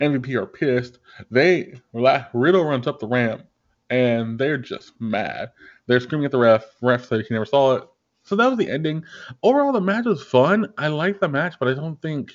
MVP 0.01 0.33
are 0.35 0.45
pissed. 0.45 0.99
They 1.29 1.79
Riddle 1.93 2.65
runs 2.65 2.87
up 2.87 2.99
the 2.99 3.07
ramp 3.07 3.45
and 3.89 4.39
they're 4.39 4.57
just 4.57 4.99
mad. 4.99 5.51
They're 5.85 5.99
screaming 5.99 6.25
at 6.25 6.31
the 6.31 6.39
ref. 6.39 6.65
Ref 6.81 7.05
said 7.05 7.25
he 7.27 7.33
never 7.33 7.45
saw 7.45 7.75
it. 7.75 7.87
So 8.23 8.35
that 8.35 8.47
was 8.47 8.57
the 8.57 8.69
ending. 8.69 9.03
Overall, 9.43 9.71
the 9.73 9.81
match 9.81 10.05
was 10.05 10.23
fun. 10.23 10.73
I 10.77 10.87
like 10.87 11.19
the 11.19 11.29
match, 11.29 11.55
but 11.59 11.67
I 11.69 11.73
don't 11.73 12.01
think 12.01 12.31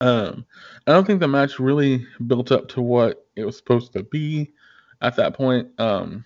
um 0.00 0.44
I 0.86 0.92
don't 0.92 1.06
think 1.06 1.20
the 1.20 1.28
match 1.28 1.58
really 1.58 2.06
built 2.26 2.50
up 2.50 2.68
to 2.70 2.82
what 2.82 3.26
it 3.36 3.44
was 3.44 3.56
supposed 3.56 3.92
to 3.94 4.02
be. 4.02 4.52
at 5.02 5.16
that 5.18 5.34
point. 5.34 5.68
Um, 5.80 6.24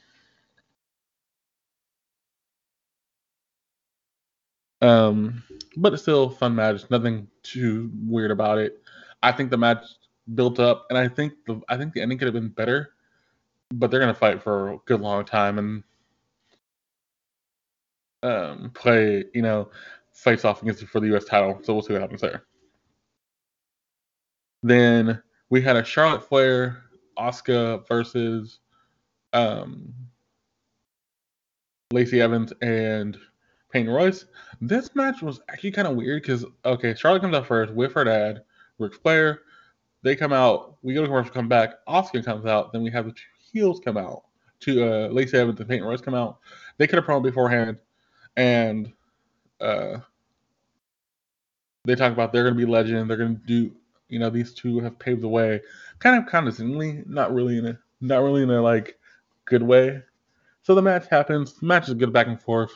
um, 4.83 5.43
but 5.77 5.93
it's 5.93 6.03
still 6.03 6.31
fun 6.31 6.55
match. 6.55 6.83
Nothing 6.91 7.29
too 7.43 7.91
weird 8.07 8.31
about 8.31 8.59
it. 8.59 8.83
I 9.23 9.33
think 9.33 9.51
the 9.51 9.59
match 9.59 9.85
built 10.35 10.59
up, 10.61 10.87
and 10.91 10.99
I 10.99 11.09
think 11.09 11.35
the 11.47 11.61
I 11.69 11.77
think 11.77 11.95
the 11.95 12.03
ending 12.03 12.19
could 12.19 12.27
have 12.27 12.35
been 12.35 12.49
better. 12.49 12.91
But 13.73 13.91
they're 13.91 14.01
gonna 14.01 14.15
fight 14.15 14.43
for 14.43 14.73
a 14.75 14.79
good 14.87 15.01
long 15.01 15.25
time 15.25 15.59
and 15.59 15.85
um, 18.27 18.71
play, 18.75 19.25
you 19.35 19.43
know, 19.43 19.71
face 20.13 20.45
off 20.45 20.63
against 20.63 20.85
for 20.87 21.01
the 21.01 21.09
U.S. 21.09 21.25
title. 21.25 21.61
So 21.63 21.75
we'll 21.75 21.83
see 21.83 21.93
what 21.93 22.03
happens 22.03 22.21
there. 22.21 22.45
Then 24.63 25.23
we 25.51 25.63
had 25.63 25.77
a 25.77 25.85
Charlotte 25.85 26.27
Flair, 26.27 26.83
Asuka 27.19 27.87
versus 27.87 28.59
um, 29.33 29.95
Lacey 31.93 32.21
Evans 32.21 32.53
and 32.63 33.17
Peyton 33.71 33.93
Royce. 33.93 34.25
This 34.61 34.95
match 34.95 35.23
was 35.23 35.41
actually 35.49 35.73
kind 35.73 35.87
of 35.87 35.97
weird 35.97 36.23
because 36.23 36.45
okay, 36.65 36.95
Charlotte 36.95 37.21
comes 37.21 37.37
out 37.37 37.47
first 37.47 37.73
with 37.75 37.93
her 37.93 38.05
dad, 38.05 38.43
Ric 38.79 38.95
Flair. 38.95 39.43
They 40.03 40.17
come 40.17 40.33
out. 40.33 40.79
We 40.83 40.95
go 40.95 41.03
to 41.03 41.07
commercial, 41.07 41.33
come 41.33 41.49
back. 41.49 41.85
Asuka 41.87 42.25
comes 42.25 42.47
out. 42.47 42.73
Then 42.73 42.83
we 42.83 42.91
have 42.91 43.07
the 43.07 43.13
two 43.13 43.21
heels 43.53 43.81
come 43.85 43.97
out. 43.97 44.23
To 44.61 44.83
uh, 44.83 45.09
Lacey 45.09 45.37
Evans 45.37 45.61
and 45.61 45.69
Peyton 45.69 45.87
Royce 45.87 46.01
come 46.01 46.15
out. 46.15 46.39
They 46.79 46.87
could 46.87 46.97
have 46.97 47.05
promo 47.05 47.23
beforehand, 47.23 47.79
and 48.37 48.93
uh, 49.61 49.99
they 51.85 51.95
talk 51.95 52.13
about 52.13 52.33
they're 52.33 52.43
going 52.45 52.55
to 52.55 52.67
be 52.67 52.71
legend. 52.71 53.09
They're 53.09 53.17
going 53.17 53.37
to 53.37 53.47
do. 53.47 53.73
You 54.09 54.21
know, 54.21 54.31
these 54.31 54.55
two 54.55 54.79
have 54.81 54.99
paved 55.01 55.23
the 55.23 55.29
way, 55.29 55.61
kind 55.99 56.23
of 56.23 56.31
condescendingly, 56.31 57.03
not 57.07 57.35
really 57.35 57.59
in 57.59 57.67
a, 57.67 57.79
not 58.01 58.23
really 58.23 58.43
in 58.43 58.51
a 58.51 58.63
like 58.63 58.99
good 59.47 59.63
way. 59.63 60.01
So 60.63 60.75
the 60.75 60.83
match 60.83 61.07
happens. 61.09 61.55
The 61.55 61.67
match 61.67 61.89
is 61.89 61.95
good 61.95 62.13
back 62.13 62.29
and 62.29 62.41
forth. 62.41 62.73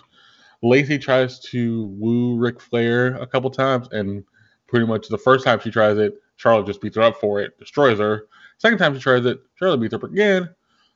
Lacey 0.62 0.98
tries 0.98 1.38
to 1.40 1.86
woo 1.98 2.36
Ric 2.36 2.60
Flair 2.60 3.16
a 3.16 3.26
couple 3.26 3.50
times, 3.50 3.88
and 3.92 4.24
pretty 4.66 4.86
much 4.86 5.08
the 5.08 5.18
first 5.18 5.44
time 5.44 5.60
she 5.60 5.70
tries 5.70 5.98
it, 5.98 6.14
Charlotte 6.36 6.66
just 6.66 6.80
beats 6.80 6.96
her 6.96 7.02
up 7.02 7.16
for 7.20 7.40
it, 7.40 7.58
destroys 7.58 7.98
her. 7.98 8.26
Second 8.58 8.78
time 8.78 8.94
she 8.94 9.00
tries 9.00 9.24
it, 9.24 9.40
Charlotte 9.54 9.80
beats 9.80 9.92
her 9.92 9.98
up 9.98 10.04
again. 10.04 10.48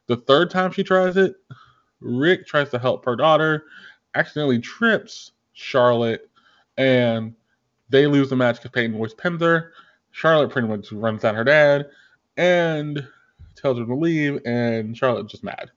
The 0.06 0.16
third 0.16 0.50
time 0.50 0.71
she 0.71 0.83
tries 0.83 1.16
it, 1.16 1.35
Rick 2.00 2.47
tries 2.47 2.71
to 2.71 2.78
help 2.78 3.04
her 3.06 3.16
daughter, 3.16 3.64
accidentally 4.14 4.59
trips 4.59 5.33
Charlotte, 5.52 6.28
and 6.76 7.35
they 7.88 8.06
lose 8.06 8.30
the 8.30 8.37
match 8.37 8.56
because 8.56 8.71
Peyton 8.71 8.99
Royce 8.99 9.14
pins 9.14 9.42
her. 9.42 9.73
Charlotte 10.11 10.50
pretty 10.50 10.68
much 10.68 10.92
runs 10.92 11.23
down 11.23 11.35
her 11.35 11.44
dad 11.44 11.87
and 12.37 13.06
tells 13.56 13.78
her 13.78 13.85
to 13.85 13.94
leave, 13.94 14.40
and 14.44 14.97
Charlotte's 14.97 15.33
just 15.33 15.44
mad. 15.44 15.71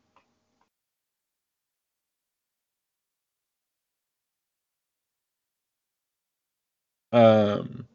Um, 7.12 7.88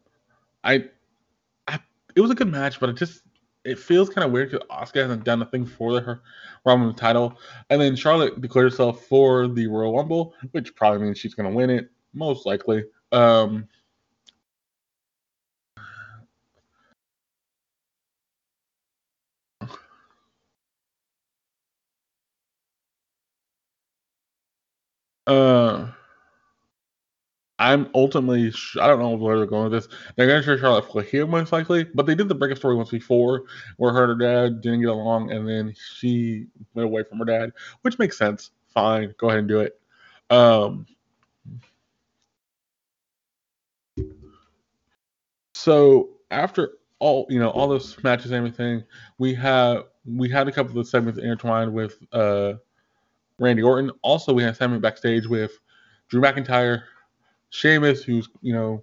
I, 0.64 0.86
I, 1.68 1.78
it 2.14 2.20
was 2.20 2.30
a 2.30 2.34
good 2.34 2.48
match, 2.50 2.80
but 2.80 2.88
it 2.88 2.96
just 2.96 3.22
it 3.64 3.78
feels 3.78 4.08
kind 4.10 4.24
of 4.24 4.32
weird 4.32 4.50
because 4.50 4.66
Asuka 4.68 5.02
hasn't 5.02 5.24
done 5.24 5.42
a 5.42 5.46
thing 5.46 5.64
for 5.64 6.00
her 6.00 6.22
Roman 6.64 6.94
title, 6.94 7.38
and 7.70 7.80
then 7.80 7.96
Charlotte 7.96 8.40
declared 8.40 8.70
herself 8.70 9.04
for 9.06 9.48
the 9.48 9.66
Royal 9.66 9.96
Rumble, 9.96 10.34
which 10.52 10.74
probably 10.74 11.00
means 11.00 11.18
she's 11.18 11.34
going 11.34 11.50
to 11.50 11.56
win 11.56 11.70
it, 11.70 11.90
most 12.12 12.46
likely. 12.46 12.84
Um, 13.12 13.68
uh, 25.26 25.88
I'm 27.62 27.88
ultimately, 27.94 28.52
I 28.80 28.88
don't 28.88 28.98
know 28.98 29.10
where 29.10 29.36
they're 29.36 29.46
going 29.46 29.70
with 29.70 29.72
this. 29.72 29.96
They're 30.16 30.26
going 30.26 30.42
to 30.42 30.44
show 30.44 30.56
Charlotte 30.56 30.90
Flair 30.90 31.28
most 31.28 31.52
likely, 31.52 31.84
but 31.84 32.06
they 32.06 32.16
did 32.16 32.28
the 32.28 32.34
breakup 32.34 32.58
story 32.58 32.74
once 32.74 32.90
before 32.90 33.44
where 33.76 33.92
her 33.92 34.10
and 34.10 34.20
her 34.20 34.48
dad 34.48 34.62
didn't 34.62 34.80
get 34.80 34.90
along 34.90 35.30
and 35.30 35.48
then 35.48 35.72
she 35.96 36.46
went 36.74 36.86
away 36.86 37.04
from 37.04 37.20
her 37.20 37.24
dad, 37.24 37.52
which 37.82 38.00
makes 38.00 38.18
sense. 38.18 38.50
Fine, 38.74 39.14
go 39.16 39.28
ahead 39.28 39.38
and 39.38 39.48
do 39.48 39.60
it. 39.60 39.78
Um, 40.28 40.86
so 45.54 46.10
after 46.32 46.72
all, 46.98 47.26
you 47.30 47.38
know, 47.38 47.50
all 47.50 47.68
those 47.68 48.02
matches 48.02 48.32
and 48.32 48.38
everything, 48.38 48.82
we 49.18 49.34
have 49.34 49.84
we 50.04 50.28
had 50.28 50.48
a 50.48 50.52
couple 50.52 50.76
of 50.80 50.88
segments 50.88 51.20
intertwined 51.20 51.72
with 51.72 51.96
uh, 52.12 52.54
Randy 53.38 53.62
Orton. 53.62 53.92
Also, 54.02 54.32
we 54.32 54.42
had 54.42 54.54
a 54.54 54.56
segment 54.56 54.82
backstage 54.82 55.28
with 55.28 55.60
Drew 56.08 56.20
McIntyre, 56.20 56.82
Sheamus, 57.52 58.02
who's 58.02 58.28
you 58.40 58.54
know, 58.54 58.82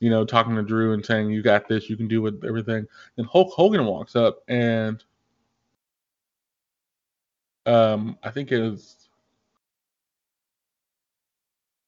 you 0.00 0.08
know, 0.10 0.24
talking 0.24 0.56
to 0.56 0.62
Drew 0.62 0.94
and 0.94 1.04
saying, 1.04 1.30
"You 1.30 1.42
got 1.42 1.68
this. 1.68 1.88
You 1.90 1.96
can 1.96 2.08
do 2.08 2.22
with 2.22 2.42
everything." 2.44 2.86
And 3.18 3.26
Hulk 3.26 3.52
Hogan 3.52 3.84
walks 3.84 4.16
up, 4.16 4.38
and 4.48 5.04
um, 7.66 8.18
I 8.22 8.30
think 8.30 8.50
it 8.50 8.60
was 8.60 9.08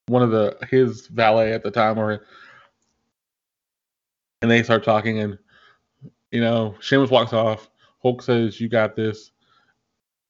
one 0.07 0.21
of 0.21 0.29
the 0.29 0.57
his 0.69 1.07
valet 1.07 1.53
at 1.53 1.63
the 1.63 1.71
time, 1.71 1.97
or 1.97 2.23
and 4.43 4.51
they 4.51 4.61
start 4.61 4.83
talking, 4.83 5.19
and 5.19 5.39
you 6.31 6.41
know, 6.41 6.75
Sheamus 6.81 7.09
walks 7.09 7.33
off. 7.33 7.71
Hulk 8.03 8.21
says, 8.21 8.61
"You 8.61 8.69
got 8.69 8.95
this," 8.95 9.31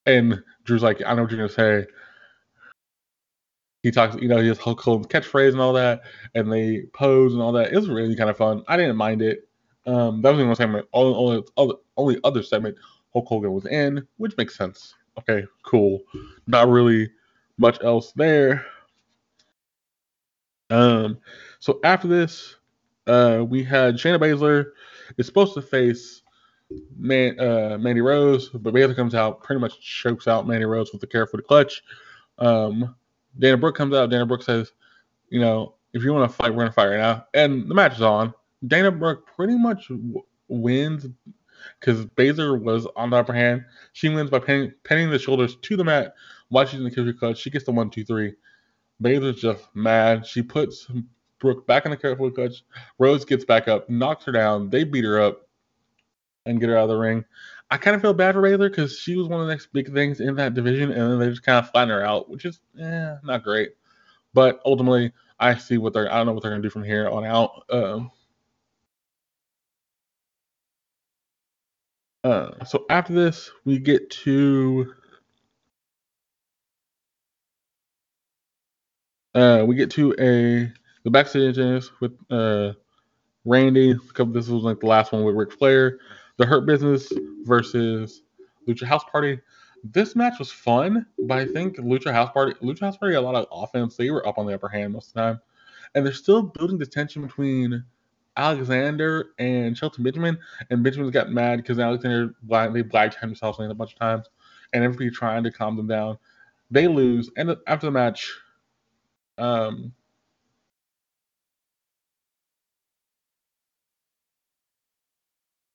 and 0.05 0.41
Drew's 0.63 0.83
like, 0.83 1.01
"I 1.05 1.13
know 1.13 1.23
what 1.23 1.31
you're 1.31 1.47
gonna 1.47 1.49
say." 1.49 1.85
He 3.83 3.91
talks, 3.91 4.15
you 4.17 4.27
know, 4.27 4.39
he 4.39 4.47
has 4.47 4.59
Hulk 4.59 4.79
Hogan's 4.79 5.07
catchphrase 5.07 5.51
and 5.51 5.61
all 5.61 5.73
that, 5.73 6.01
and 6.35 6.51
they 6.51 6.83
pose 6.93 7.33
and 7.33 7.41
all 7.41 7.51
that. 7.53 7.73
It 7.73 7.75
was 7.75 7.89
really 7.89 8.15
kind 8.15 8.29
of 8.29 8.37
fun. 8.37 8.63
I 8.67 8.77
didn't 8.77 8.95
mind 8.95 9.21
it. 9.21 9.47
Um, 9.87 10.21
that 10.21 10.29
was 10.29 10.37
the 10.37 10.43
only 10.43 10.55
segment, 10.55 10.87
only, 10.93 11.43
only, 11.57 11.75
only, 11.97 12.19
other 12.23 12.43
segment 12.43 12.77
Hulk 13.13 13.27
Hogan 13.27 13.51
was 13.51 13.65
in, 13.65 14.05
which 14.17 14.37
makes 14.37 14.55
sense. 14.55 14.93
Okay, 15.17 15.45
cool. 15.63 16.01
Not 16.45 16.69
really 16.69 17.09
much 17.57 17.81
else 17.83 18.11
there. 18.15 18.65
Um, 20.69 21.17
so 21.59 21.79
after 21.83 22.07
this, 22.07 22.55
uh, 23.07 23.43
we 23.47 23.63
had 23.63 23.95
Shayna 23.95 24.19
Baszler 24.19 24.65
is 25.17 25.25
supposed 25.25 25.55
to 25.55 25.61
face 25.61 26.21
Man, 26.95 27.37
uh, 27.39 27.77
Mandy 27.79 28.01
Rose, 28.01 28.49
but 28.49 28.73
Baszler 28.73 28.95
comes 28.95 29.15
out, 29.15 29.43
pretty 29.43 29.59
much 29.59 29.81
chokes 29.81 30.27
out 30.27 30.47
Mandy 30.47 30.65
Rose 30.65 30.91
with 30.91 31.01
the 31.01 31.07
Kirifuda 31.07 31.43
clutch. 31.43 31.81
Um, 32.37 32.95
Dana 33.39 33.57
Brooke 33.57 33.75
comes 33.75 33.93
out. 33.93 34.09
Dana 34.09 34.25
Brooke 34.25 34.43
says, 34.43 34.71
you 35.29 35.39
know, 35.39 35.75
if 35.93 36.03
you 36.03 36.13
want 36.13 36.29
to 36.29 36.35
fight, 36.35 36.51
we're 36.51 36.63
gonna 36.63 36.71
fight 36.71 36.87
right 36.87 36.99
now. 36.99 37.25
And 37.33 37.69
the 37.69 37.75
match 37.75 37.95
is 37.95 38.01
on. 38.01 38.33
Dana 38.67 38.91
Brooke 38.91 39.27
pretty 39.35 39.57
much 39.57 39.87
w- 39.87 40.23
wins 40.47 41.07
because 41.79 42.05
Baszler 42.05 42.61
was 42.61 42.87
on 42.95 43.09
the 43.09 43.17
upper 43.17 43.33
hand. 43.33 43.65
She 43.93 44.09
wins 44.09 44.29
by 44.29 44.39
pinning, 44.39 44.73
pinning 44.83 45.09
the 45.09 45.19
shoulders 45.19 45.55
to 45.55 45.77
the 45.77 45.83
mat 45.83 46.13
while 46.49 46.65
she's 46.65 46.79
in 46.79 46.83
the 46.85 46.91
killer 46.91 47.13
clutch. 47.13 47.39
She 47.39 47.49
gets 47.49 47.65
the 47.65 47.71
one, 47.71 47.89
two, 47.89 48.05
three. 48.05 48.33
Baszler's 49.01 49.41
just 49.41 49.63
mad. 49.73 50.25
She 50.25 50.41
puts 50.41 50.87
Brooke 51.39 51.65
back 51.65 51.85
in 51.85 51.91
the 51.91 51.97
Kirifuda 51.97 52.35
clutch. 52.35 52.63
Rose 52.99 53.25
gets 53.25 53.45
back 53.45 53.67
up, 53.67 53.89
knocks 53.89 54.25
her 54.25 54.31
down. 54.31 54.69
They 54.69 54.83
beat 54.83 55.05
her 55.05 55.19
up 55.19 55.47
and 56.45 56.59
get 56.59 56.69
her 56.69 56.77
out 56.77 56.83
of 56.83 56.89
the 56.89 56.97
ring. 56.97 57.25
I 57.71 57.77
kind 57.77 57.95
of 57.95 58.01
feel 58.01 58.13
bad 58.13 58.35
for 58.35 58.41
Baszler 58.41 58.69
because 58.69 58.99
she 58.99 59.15
was 59.15 59.29
one 59.29 59.39
of 59.39 59.47
the 59.47 59.53
next 59.53 59.67
big 59.71 59.93
things 59.93 60.19
in 60.19 60.35
that 60.35 60.53
division, 60.53 60.91
and 60.91 61.09
then 61.09 61.19
they 61.19 61.29
just 61.29 61.43
kind 61.43 61.57
of 61.57 61.71
flatten 61.71 61.89
her 61.89 62.03
out, 62.03 62.29
which 62.29 62.43
is 62.43 62.59
eh, 62.77 63.15
not 63.23 63.43
great. 63.43 63.71
But 64.33 64.59
ultimately, 64.65 65.13
I 65.39 65.55
see 65.55 65.77
what 65.77 65.93
they're. 65.93 66.11
I 66.11 66.17
don't 66.17 66.25
know 66.25 66.33
what 66.33 66.43
they're 66.43 66.51
gonna 66.51 66.61
do 66.61 66.69
from 66.69 66.83
here 66.83 67.09
on 67.09 67.23
out. 67.25 67.63
Um, 67.69 68.11
uh, 72.25 72.65
so 72.65 72.85
after 72.89 73.13
this, 73.13 73.49
we 73.63 73.79
get 73.79 74.09
to 74.09 74.93
uh, 79.33 79.63
we 79.65 79.75
get 79.75 79.91
to 79.91 80.13
a 80.19 80.73
the 81.05 81.09
backstage 81.09 81.57
with 82.01 82.17
uh, 82.29 82.73
Randy. 83.45 83.93
This 83.93 84.49
was 84.49 84.63
like 84.63 84.81
the 84.81 84.87
last 84.87 85.13
one 85.13 85.23
with 85.23 85.35
Ric 85.35 85.53
Flair 85.53 85.99
the 86.41 86.47
Hurt 86.47 86.65
Business 86.65 87.13
versus 87.43 88.23
Lucha 88.67 88.83
House 88.83 89.03
Party. 89.11 89.39
This 89.83 90.15
match 90.15 90.39
was 90.39 90.51
fun, 90.51 91.05
but 91.19 91.37
I 91.37 91.45
think 91.45 91.77
Lucha 91.77 92.11
House 92.11 92.31
Party, 92.31 92.53
Lucha 92.63 92.79
House 92.79 92.97
Party, 92.97 93.13
a 93.13 93.21
lot 93.21 93.35
of 93.35 93.45
offense. 93.51 93.95
They 93.95 94.09
were 94.09 94.27
up 94.27 94.39
on 94.39 94.47
the 94.47 94.55
upper 94.55 94.67
hand 94.67 94.93
most 94.93 95.09
of 95.09 95.13
the 95.13 95.19
time, 95.21 95.41
and 95.93 96.03
they're 96.03 96.13
still 96.13 96.41
building 96.41 96.79
the 96.79 96.85
tension 96.87 97.21
between 97.21 97.83
Alexander 98.37 99.33
and 99.37 99.77
Shelton 99.77 100.03
Benjamin. 100.03 100.35
And 100.71 100.83
Benjamin's 100.83 101.11
got 101.11 101.29
mad 101.29 101.57
because 101.57 101.77
Alexander 101.77 102.33
they 102.73 102.81
black 102.81 103.13
himself 103.19 103.59
a 103.59 103.73
bunch 103.75 103.93
of 103.93 103.99
times, 103.99 104.27
and 104.73 104.83
everybody 104.83 105.11
trying 105.11 105.43
to 105.43 105.51
calm 105.51 105.77
them 105.77 105.87
down. 105.87 106.17
They 106.71 106.87
lose, 106.87 107.29
and 107.37 107.55
after 107.67 107.85
the 107.85 107.91
match, 107.91 108.33
um, 109.37 109.93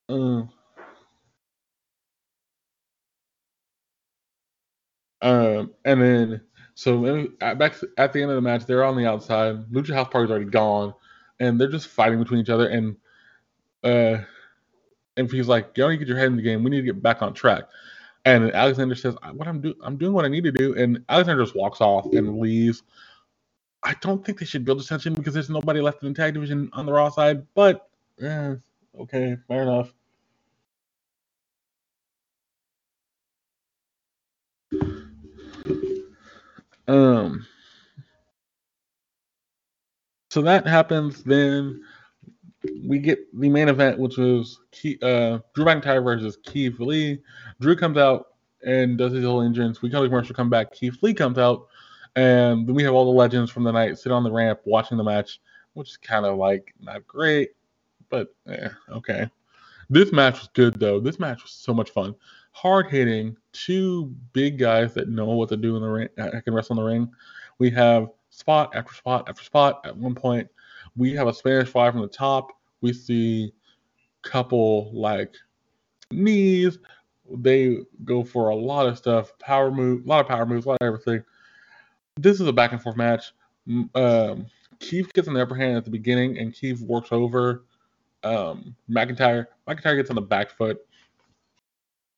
uh, 0.09 0.43
Um, 5.27 5.73
and 5.85 6.01
then 6.01 6.41
so 6.77 7.27
at, 7.41 7.59
back 7.59 7.75
at 7.99 8.13
the 8.13 8.23
end 8.23 8.31
of 8.31 8.37
the 8.37 8.43
match, 8.43 8.65
they're 8.65 8.85
on 8.85 8.97
the 8.97 9.07
outside. 9.07 9.57
Lucha 9.73 9.93
House 9.93 10.09
Party's 10.09 10.31
already 10.31 10.47
gone, 10.47 10.95
and 11.41 11.61
they're 11.61 11.71
just 11.71 11.89
fighting 11.89 12.21
between 12.21 12.41
each 12.41 12.49
other. 12.49 12.69
And 12.69 12.97
uh, 13.83 14.19
and 15.17 15.31
he's 15.31 15.49
like, 15.49 15.77
"You 15.77 15.89
need 15.89 15.95
to 15.95 15.99
get 15.99 16.09
your 16.09 16.19
head 16.19 16.29
in 16.29 16.37
the 16.37 16.43
game. 16.43 16.63
We 16.63 16.71
need 16.71 16.83
to 16.83 16.93
get 16.93 17.03
back 17.03 17.23
on 17.23 17.35
track." 17.35 17.65
And 18.25 18.53
Alexander 18.53 18.95
says, 18.95 19.17
"What 19.33 19.49
I'm 19.49 19.61
doing, 19.61 19.75
I'm 19.83 19.97
doing 19.97 20.13
what 20.13 20.25
I 20.25 20.29
need 20.29 20.45
to 20.45 20.53
do." 20.53 20.77
And 20.77 21.05
Alexander 21.09 21.43
just 21.43 21.57
walks 21.57 21.81
off 21.81 22.07
and 22.13 22.39
leaves. 22.39 22.85
I 23.83 23.95
don't 24.01 24.25
think 24.25 24.39
they 24.39 24.47
should 24.47 24.65
build 24.65 24.81
a 24.81 24.85
tension 24.85 25.13
because 25.15 25.35
there's 25.35 25.51
nobody 25.51 25.81
left 25.81 26.05
in 26.05 26.13
the 26.13 26.15
tag 26.15 26.35
division 26.35 26.71
on 26.73 26.87
the 26.87 26.93
Raw 26.93 27.09
side. 27.09 27.45
But 27.55 27.89
yeah, 28.17 28.55
okay, 29.01 29.37
fair 29.49 29.63
enough. 29.63 29.93
Um. 36.89 37.47
So 40.31 40.43
that 40.43 40.67
happens. 40.67 41.23
Then 41.25 41.83
we 42.87 42.99
get 42.99 43.19
the 43.39 43.49
main 43.49 43.69
event, 43.69 43.99
which 43.99 44.17
was 44.17 44.59
Key, 44.73 44.99
uh, 45.03 45.39
Drew 45.55 45.65
McIntyre 45.65 46.03
versus 46.03 46.39
Keith 46.45 46.79
Lee. 46.81 47.21
Drew 47.61 47.77
comes 47.77 47.97
out 47.97 48.29
and 48.65 48.99
does 48.99 49.13
his 49.13 49.25
whole 49.25 49.43
entrance. 49.43 49.83
We 49.83 49.91
come 49.91 50.03
to 50.03 50.09
commercial, 50.09 50.35
come 50.35 50.51
back. 50.51 50.73
Keith 50.73 50.99
Lee 51.03 51.15
comes 51.15 51.39
out, 51.39 51.69
and 52.17 52.67
then 52.67 52.75
we 52.75 52.83
have 52.83 52.95
all 52.95 53.05
the 53.05 53.19
legends 53.19 53.51
from 53.51 53.65
the 53.65 53.73
night 53.73 53.99
sit 53.99 54.13
on 54.13 54.25
the 54.25 54.33
ramp 54.33 54.61
watching 54.65 54.97
the 54.97 55.05
match, 55.05 55.41
which 55.75 55.91
is 55.91 55.97
kind 55.97 56.27
of 56.27 56.39
like 56.39 56.75
not 56.81 57.07
great, 57.07 57.51
but 58.11 58.35
yeah, 58.47 58.71
okay. 58.91 59.31
This 59.89 60.13
match 60.13 60.41
was 60.41 60.49
good 60.55 60.81
though. 60.81 61.01
This 61.01 61.21
match 61.21 61.43
was 61.43 61.53
so 61.53 61.73
much 61.73 61.91
fun. 61.91 62.15
Hard 62.57 62.87
hitting, 62.91 63.37
two 63.53 64.15
big 64.33 64.59
guys 64.59 64.95
that 64.95 65.11
know 65.11 65.27
what 65.27 65.51
to 65.51 65.59
do 65.59 65.77
in 65.77 65.83
the 65.83 65.89
ring, 65.89 66.09
that 66.17 66.35
uh, 66.35 66.41
can 66.41 66.55
wrestle 66.55 66.79
in 66.79 66.83
the 66.83 66.91
ring. 66.91 67.13
We 67.59 67.69
have 67.73 68.09
spot 68.31 68.75
after 68.75 68.95
spot 68.95 69.29
after 69.29 69.45
spot. 69.45 69.83
At 69.85 69.95
one 69.95 70.15
point, 70.15 70.49
we 70.97 71.13
have 71.13 71.27
a 71.27 71.35
Spanish 71.35 71.69
fly 71.69 71.91
from 71.91 72.01
the 72.01 72.09
top. 72.09 72.53
We 72.81 72.95
see 72.95 73.53
couple 74.23 74.91
like 74.95 75.35
knees. 76.11 76.79
They 77.31 77.81
go 78.07 78.25
for 78.25 78.49
a 78.49 78.57
lot 78.57 78.87
of 78.87 78.97
stuff, 78.97 79.39
power 79.39 79.71
move, 79.71 80.07
a 80.07 80.09
lot 80.09 80.21
of 80.21 80.27
power 80.27 80.47
moves, 80.47 80.65
a 80.65 80.71
lot 80.71 80.79
of 80.81 80.87
everything. 80.87 81.23
This 82.17 82.41
is 82.41 82.49
a 82.49 82.55
back 82.55 82.73
and 82.73 82.83
forth 82.83 82.97
match. 82.97 83.35
Um, 83.95 84.47
Keith 84.79 85.13
gets 85.13 85.29
on 85.29 85.35
the 85.35 85.43
upper 85.43 85.57
hand 85.57 85.77
at 85.77 85.85
the 85.85 85.91
beginning, 85.91 86.39
and 86.39 86.55
Keith 86.55 86.81
works 86.81 87.13
over 87.13 87.65
um, 88.25 88.75
McIntyre. 88.89 89.47
McIntyre 89.69 89.97
gets 89.97 90.09
on 90.09 90.17
the 90.17 90.23
back 90.23 90.49
foot 90.49 90.86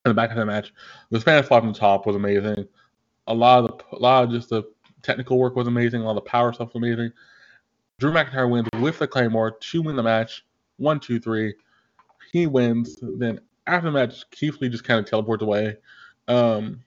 in 0.08 0.16
the 0.16 0.20
back 0.20 0.30
of 0.30 0.36
the 0.36 0.46
match. 0.46 0.72
The 1.10 1.20
Spanish 1.20 1.46
fly 1.46 1.60
from 1.60 1.72
the 1.72 1.78
top 1.78 2.06
was 2.06 2.16
amazing. 2.16 2.66
A 3.26 3.34
lot 3.34 3.64
of 3.64 3.78
the, 3.78 3.96
a 3.96 3.98
lot 3.98 4.24
of 4.24 4.30
just 4.30 4.50
the 4.50 4.64
technical 5.02 5.38
work 5.38 5.56
was 5.56 5.68
amazing. 5.68 6.00
A 6.00 6.04
lot 6.04 6.10
of 6.10 6.24
the 6.24 6.30
power 6.30 6.52
stuff 6.52 6.68
was 6.68 6.76
amazing. 6.76 7.12
Drew 7.98 8.12
McIntyre 8.12 8.50
wins 8.50 8.68
with 8.80 8.98
the 8.98 9.08
Claymore 9.08 9.52
to 9.52 9.82
win 9.82 9.96
the 9.96 10.02
match. 10.02 10.44
One, 10.76 11.00
two, 11.00 11.18
three. 11.18 11.54
He 12.32 12.46
wins. 12.46 12.98
Then 13.02 13.40
after 13.66 13.90
the 13.90 13.92
match, 13.92 14.28
Keith 14.30 14.60
Lee 14.60 14.68
just 14.68 14.84
kind 14.84 15.00
of 15.00 15.06
teleports 15.06 15.42
away. 15.42 15.76
Um, 16.28 16.82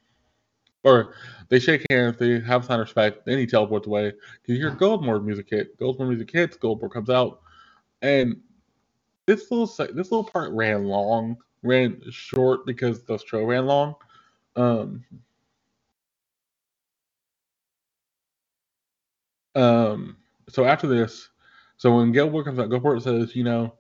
or 0.84 1.14
they 1.50 1.60
shake 1.60 1.86
hands, 1.90 2.18
they 2.18 2.40
have 2.40 2.66
sign 2.66 2.80
of 2.80 2.86
respect, 2.86 3.26
then 3.26 3.38
he 3.38 3.46
teleports 3.46 3.88
away. 3.88 4.14
You 4.46 4.56
hear 4.56 4.72
Goldberg 4.72 5.24
music 5.24 5.50
hit. 5.50 5.78
Goldberg 5.78 6.10
music 6.10 6.32
hits, 6.32 6.58
Goldberg 6.58 6.92
comes 6.92 7.10
out. 7.10 7.42
And 8.02 8.38
this 9.26 9.52
little 9.52 9.68
this 9.68 10.12
little 10.12 10.24
part 10.24 10.52
ran 10.54 10.86
long, 10.86 11.38
ran 11.64 12.02
short 12.10 12.66
because 12.66 13.04
the 13.04 13.18
show 13.18 13.44
ran 13.44 13.66
long. 13.66 13.96
Um, 14.56 15.04
um, 19.56 20.18
so 20.50 20.66
after 20.66 20.88
this, 20.88 21.30
so 21.78 21.96
when 21.96 22.12
Goldberg 22.12 22.46
comes 22.46 22.60
out, 22.60 22.70
Goldberg 22.70 23.02
says, 23.02 23.36
you 23.36 23.44
know, 23.44 23.74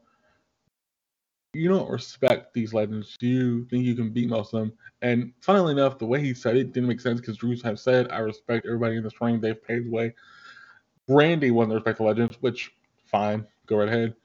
you 1.53 1.67
don't 1.67 1.89
respect 1.89 2.53
these 2.53 2.73
legends. 2.73 3.17
Do 3.19 3.27
you 3.27 3.65
think 3.65 3.83
you 3.83 3.95
can 3.95 4.09
beat 4.09 4.29
most 4.29 4.53
of 4.53 4.61
them? 4.61 4.73
And 5.01 5.33
funnily 5.41 5.73
enough, 5.73 5.97
the 5.97 6.05
way 6.05 6.21
he 6.21 6.33
said 6.33 6.55
it 6.55 6.71
didn't 6.71 6.87
make 6.87 7.01
sense 7.01 7.19
because 7.19 7.37
Drew's 7.37 7.61
have 7.63 7.79
said, 7.79 8.09
I 8.11 8.19
respect 8.19 8.65
everybody 8.65 8.95
in 8.95 9.03
this 9.03 9.19
ring. 9.19 9.41
They've 9.41 9.61
paved 9.61 9.87
the 9.87 9.91
way. 9.91 10.15
Randy 11.07 11.51
won 11.51 11.67
the 11.67 11.75
respect 11.75 11.97
the 11.97 12.05
legends, 12.05 12.37
which 12.39 12.71
fine, 13.05 13.45
go 13.65 13.77
right 13.77 13.89
ahead. 13.89 14.15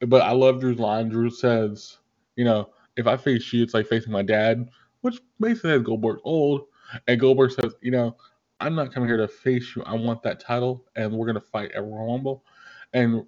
But 0.00 0.22
I 0.22 0.32
love 0.32 0.60
Drew's 0.60 0.78
line. 0.78 1.08
Drew 1.08 1.30
says, 1.30 1.98
you 2.36 2.44
know, 2.44 2.68
if 2.96 3.06
I 3.06 3.16
face 3.16 3.52
you, 3.52 3.62
it's 3.62 3.74
like 3.74 3.86
facing 3.86 4.12
my 4.12 4.22
dad, 4.22 4.68
which 5.00 5.20
basically 5.40 5.70
says 5.70 5.82
Goldberg's 5.82 6.22
old. 6.24 6.62
And 7.08 7.18
Goldberg 7.18 7.50
says, 7.50 7.74
you 7.80 7.90
know, 7.90 8.16
I'm 8.60 8.74
not 8.74 8.92
coming 8.92 9.08
here 9.08 9.16
to 9.18 9.28
face 9.28 9.74
you. 9.74 9.82
I 9.84 9.94
want 9.94 10.22
that 10.22 10.40
title, 10.40 10.84
and 10.96 11.12
we're 11.12 11.26
gonna 11.26 11.40
fight 11.40 11.72
at 11.72 11.82
Royal 11.82 12.12
Rumble. 12.12 12.44
And 12.92 13.24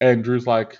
and 0.00 0.22
Drew's 0.22 0.46
like, 0.46 0.78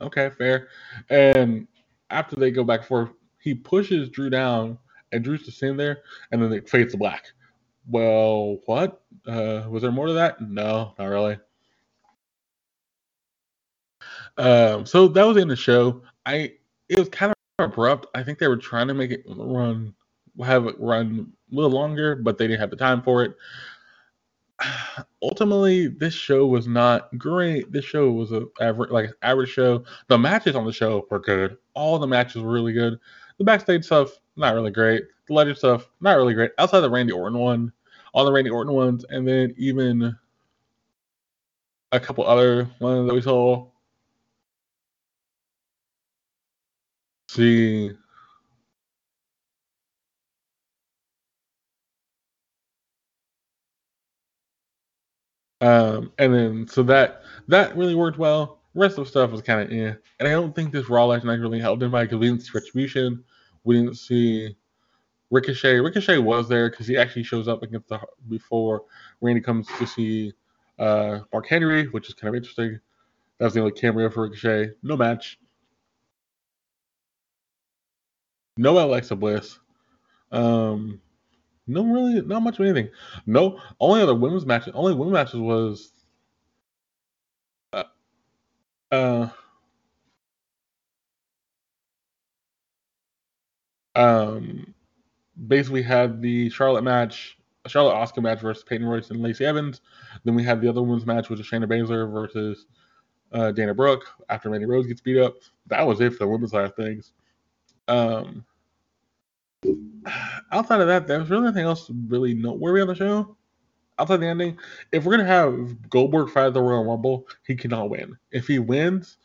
okay, 0.00 0.30
fair. 0.30 0.68
And 1.10 1.68
after 2.10 2.36
they 2.36 2.50
go 2.50 2.64
back 2.64 2.80
and 2.80 2.88
forth, 2.88 3.10
he 3.38 3.54
pushes 3.54 4.08
Drew 4.08 4.30
down, 4.30 4.78
and 5.12 5.22
Drew's 5.22 5.44
just 5.44 5.58
sitting 5.58 5.76
there, 5.76 5.98
and 6.32 6.42
then 6.42 6.52
it 6.52 6.68
fades 6.68 6.92
to 6.92 6.98
black. 6.98 7.26
Well, 7.88 8.58
what? 8.66 9.02
Uh, 9.26 9.64
was 9.68 9.82
there 9.82 9.92
more 9.92 10.06
to 10.08 10.14
that? 10.14 10.40
No, 10.40 10.94
not 10.98 11.06
really. 11.06 11.38
Um, 14.36 14.84
so 14.84 15.08
that 15.08 15.24
was 15.24 15.36
in 15.36 15.48
the 15.48 15.56
show. 15.56 16.02
I 16.24 16.54
it 16.88 16.98
was 16.98 17.08
kind 17.08 17.32
of 17.58 17.70
abrupt. 17.70 18.06
I 18.14 18.22
think 18.22 18.38
they 18.38 18.48
were 18.48 18.56
trying 18.56 18.88
to 18.88 18.94
make 18.94 19.10
it 19.10 19.24
run, 19.26 19.94
have 20.44 20.66
it 20.66 20.76
run 20.78 21.32
a 21.50 21.54
little 21.54 21.70
longer, 21.70 22.16
but 22.16 22.38
they 22.38 22.46
didn't 22.46 22.60
have 22.60 22.70
the 22.70 22.76
time 22.76 23.02
for 23.02 23.24
it. 23.24 23.36
ultimately 25.22 25.88
this 25.88 26.14
show 26.14 26.46
was 26.46 26.66
not 26.66 27.16
great. 27.18 27.70
This 27.72 27.84
show 27.84 28.10
was 28.10 28.32
a 28.32 28.46
average 28.60 28.90
like 28.90 29.10
average 29.22 29.50
show. 29.50 29.84
The 30.08 30.18
matches 30.18 30.56
on 30.56 30.64
the 30.64 30.72
show 30.72 31.06
were 31.10 31.18
good. 31.18 31.56
All 31.74 31.98
the 31.98 32.06
matches 32.06 32.42
were 32.42 32.52
really 32.52 32.72
good. 32.72 32.98
The 33.38 33.44
backstage 33.44 33.84
stuff 33.84 34.10
not 34.36 34.54
really 34.54 34.70
great. 34.70 35.04
The 35.28 35.34
legend 35.34 35.58
stuff 35.58 35.88
not 36.00 36.16
really 36.16 36.34
great. 36.34 36.52
Outside 36.58 36.80
the 36.80 36.90
Randy 36.90 37.12
Orton 37.12 37.38
one, 37.38 37.72
all 38.12 38.24
the 38.24 38.32
Randy 38.32 38.50
Orton 38.50 38.72
ones, 38.72 39.04
and 39.08 39.26
then 39.26 39.54
even 39.56 40.16
a 41.92 42.00
couple 42.00 42.26
other 42.26 42.68
ones 42.80 43.06
that 43.06 43.14
we 43.14 43.22
saw. 43.22 43.66
See 47.36 47.92
Um, 55.60 56.12
and 56.18 56.34
then 56.34 56.68
so 56.68 56.82
that 56.84 57.22
that 57.48 57.76
really 57.76 57.94
worked 57.94 58.18
well. 58.18 58.60
Rest 58.74 58.98
of 58.98 59.08
stuff 59.08 59.30
was 59.30 59.42
kind 59.42 59.60
of 59.62 59.72
yeah. 59.72 59.94
And 60.20 60.28
I 60.28 60.32
don't 60.32 60.54
think 60.54 60.72
this 60.72 60.88
Raw 60.90 61.06
last 61.06 61.24
night 61.24 61.40
really 61.40 61.58
helped 61.60 61.82
anybody 61.82 62.06
because 62.06 62.18
we 62.18 62.26
didn't 62.28 62.42
see 62.42 62.50
Retribution, 62.54 63.24
we 63.64 63.76
didn't 63.76 63.96
see 63.96 64.56
Ricochet. 65.30 65.80
Ricochet 65.80 66.18
was 66.18 66.48
there 66.48 66.70
because 66.70 66.86
he 66.86 66.96
actually 66.96 67.24
shows 67.24 67.48
up 67.48 67.62
against 67.62 67.88
the 67.88 68.00
before 68.28 68.84
Randy 69.20 69.40
comes 69.40 69.66
to 69.78 69.86
see 69.86 70.32
uh, 70.78 71.20
Mark 71.32 71.46
Henry, 71.48 71.86
which 71.88 72.08
is 72.08 72.14
kind 72.14 72.28
of 72.28 72.36
interesting. 72.36 72.78
That 73.38 73.46
was 73.46 73.54
the 73.54 73.60
only 73.60 73.72
cameo 73.72 74.10
for 74.10 74.24
Ricochet. 74.24 74.72
No 74.82 74.96
match. 74.96 75.38
No 78.56 78.78
Alexa 78.78 79.16
Bliss. 79.16 79.58
Um, 80.32 81.00
no, 81.66 81.84
really, 81.84 82.22
not 82.22 82.42
much 82.42 82.58
of 82.58 82.64
anything. 82.64 82.90
No, 83.26 83.60
only 83.80 84.00
other 84.00 84.14
women's 84.14 84.46
matches. 84.46 84.72
Only 84.74 84.94
women's 84.94 85.14
matches 85.14 85.40
was. 85.40 85.90
Uh, 87.72 87.84
uh, 88.92 89.28
um, 93.96 94.74
basically 95.48 95.82
had 95.82 96.22
the 96.22 96.48
Charlotte 96.50 96.84
match, 96.84 97.36
Charlotte 97.66 97.94
Asuka 97.94 98.22
match 98.22 98.40
versus 98.40 98.62
Peyton 98.62 98.86
Royce 98.86 99.10
and 99.10 99.20
Lacey 99.20 99.44
Evans. 99.44 99.80
Then 100.24 100.34
we 100.34 100.44
had 100.44 100.60
the 100.60 100.68
other 100.68 100.82
women's 100.82 101.06
match, 101.06 101.28
which 101.28 101.40
is 101.40 101.46
Shayna 101.46 101.66
Baszler 101.66 102.10
versus 102.10 102.66
uh, 103.32 103.50
Dana 103.52 103.74
Brooke 103.74 104.04
after 104.28 104.48
Mandy 104.50 104.66
Rose 104.66 104.86
gets 104.86 105.00
beat 105.00 105.18
up. 105.18 105.34
That 105.66 105.86
was 105.86 106.00
it 106.00 106.12
for 106.12 106.18
the 106.18 106.28
women's 106.28 106.52
side 106.52 106.64
of 106.64 106.76
things. 106.76 107.12
Um, 107.88 108.44
outside 110.52 110.80
of 110.80 110.86
that, 110.88 111.06
there's 111.06 111.30
really 111.30 111.44
nothing 111.44 111.64
else 111.64 111.90
really 112.08 112.34
noteworthy 112.34 112.80
on 112.80 112.88
the 112.88 112.94
show. 112.94 113.36
Outside 113.98 114.18
the 114.18 114.26
ending, 114.26 114.58
if 114.92 115.04
we're 115.04 115.16
gonna 115.16 115.24
have 115.28 115.88
Goldberg 115.88 116.30
fight 116.30 116.52
the 116.52 116.60
Royal 116.60 116.84
Rumble, 116.84 117.26
he 117.46 117.54
cannot 117.56 117.88
win. 117.88 118.16
If 118.30 118.46
he 118.46 118.58
wins, 118.58 119.16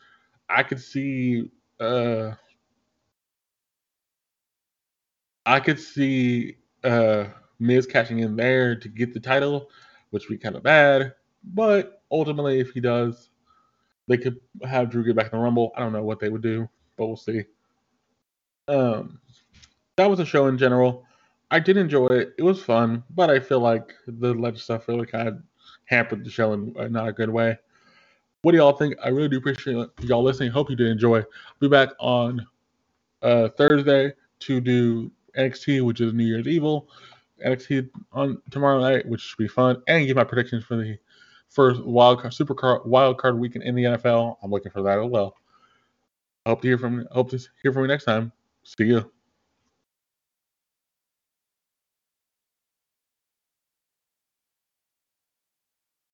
I 0.50 0.64
could 0.64 0.80
see 0.80 1.50
uh 1.80 2.32
I 5.46 5.60
could 5.60 5.80
see 5.80 6.58
uh 6.84 7.26
Miz 7.60 7.86
catching 7.86 8.20
in 8.20 8.36
there 8.36 8.76
to 8.76 8.88
get 8.88 9.14
the 9.14 9.20
title, 9.20 9.70
which 10.12 10.30
would 10.30 10.40
be 10.40 10.44
kind 10.44 10.56
of 10.56 10.64
bad. 10.64 11.14
But 11.44 12.02
ultimately, 12.10 12.60
if 12.60 12.72
he 12.72 12.80
does, 12.80 13.30
they 14.08 14.18
could 14.18 14.40
have 14.64 14.90
Drew 14.90 15.04
get 15.04 15.16
back 15.16 15.34
in 15.34 15.38
the 15.38 15.44
Rumble. 15.44 15.72
I 15.76 15.80
don't 15.82 15.94
know 15.94 16.04
what 16.04 16.20
they 16.20 16.30
would 16.30 16.42
do, 16.42 16.70
but 16.98 17.08
we'll 17.08 17.18
see. 17.18 17.44
Um, 18.72 19.20
that 19.98 20.10
was 20.10 20.20
a 20.20 20.26
show 20.26 20.48
in 20.48 20.58
general. 20.58 21.06
I 21.52 21.60
did 21.60 21.76
enjoy 21.76 22.08
it. 22.08 22.34
It 22.38 22.44
was 22.44 22.64
fun, 22.64 23.04
but 23.10 23.30
I 23.30 23.40
feel 23.40 23.60
like 23.60 23.94
the 24.08 24.34
legend 24.34 24.62
stuff 24.62 24.88
really 24.88 25.06
kind 25.06 25.28
of 25.28 25.42
hampered 25.86 26.24
the 26.24 26.32
show 26.32 26.54
in 26.54 26.74
not 26.92 27.10
a 27.10 27.12
good 27.12 27.30
way. 27.30 27.58
What 28.44 28.54
do 28.54 28.58
y'all 28.58 28.72
think? 28.72 28.96
I 29.04 29.10
really 29.10 29.28
do 29.28 29.38
appreciate 29.38 29.90
y'all 30.02 30.24
listening. 30.24 30.52
Hope 30.52 30.70
you 30.70 30.78
did 30.78 30.88
enjoy. 30.88 31.18
I'll 31.20 31.26
be 31.60 31.68
back 31.68 31.90
on 32.00 32.48
uh, 33.22 33.50
Thursday 33.50 34.14
to 34.40 34.62
do 34.62 35.12
NXT, 35.38 35.86
which 35.86 36.00
is 36.00 36.14
New 36.14 36.26
Year's 36.26 36.48
Evil. 36.48 36.88
NXT 37.46 37.90
on 38.14 38.42
tomorrow 38.52 38.80
night, 38.80 39.06
which 39.06 39.22
should 39.22 39.38
be 39.38 39.48
fun, 39.48 39.82
and 39.88 40.08
give 40.08 40.16
my 40.16 40.24
predictions 40.24 40.64
for 40.64 40.78
the 40.78 40.98
first 41.50 41.84
wild 41.84 42.22
card, 42.22 42.34
super 42.34 42.56
card, 42.56 42.82
wild 42.86 43.18
card 43.18 43.38
weekend 43.38 43.66
in 43.66 43.76
the 43.76 43.84
NFL. 43.84 44.38
I'm 44.42 44.52
looking 44.52 44.72
for 44.72 44.82
that 44.84 45.00
as 45.00 45.10
well. 45.10 45.36
Hope 46.46 46.62
to 46.62 46.68
hear 46.68 46.78
from 46.78 47.06
hope 47.12 47.30
to 47.32 47.40
hear 47.62 47.74
from 47.74 47.84
you 47.84 47.88
next 47.90 48.06
time. 48.06 48.32
See 48.64 48.86
you. 48.86 49.12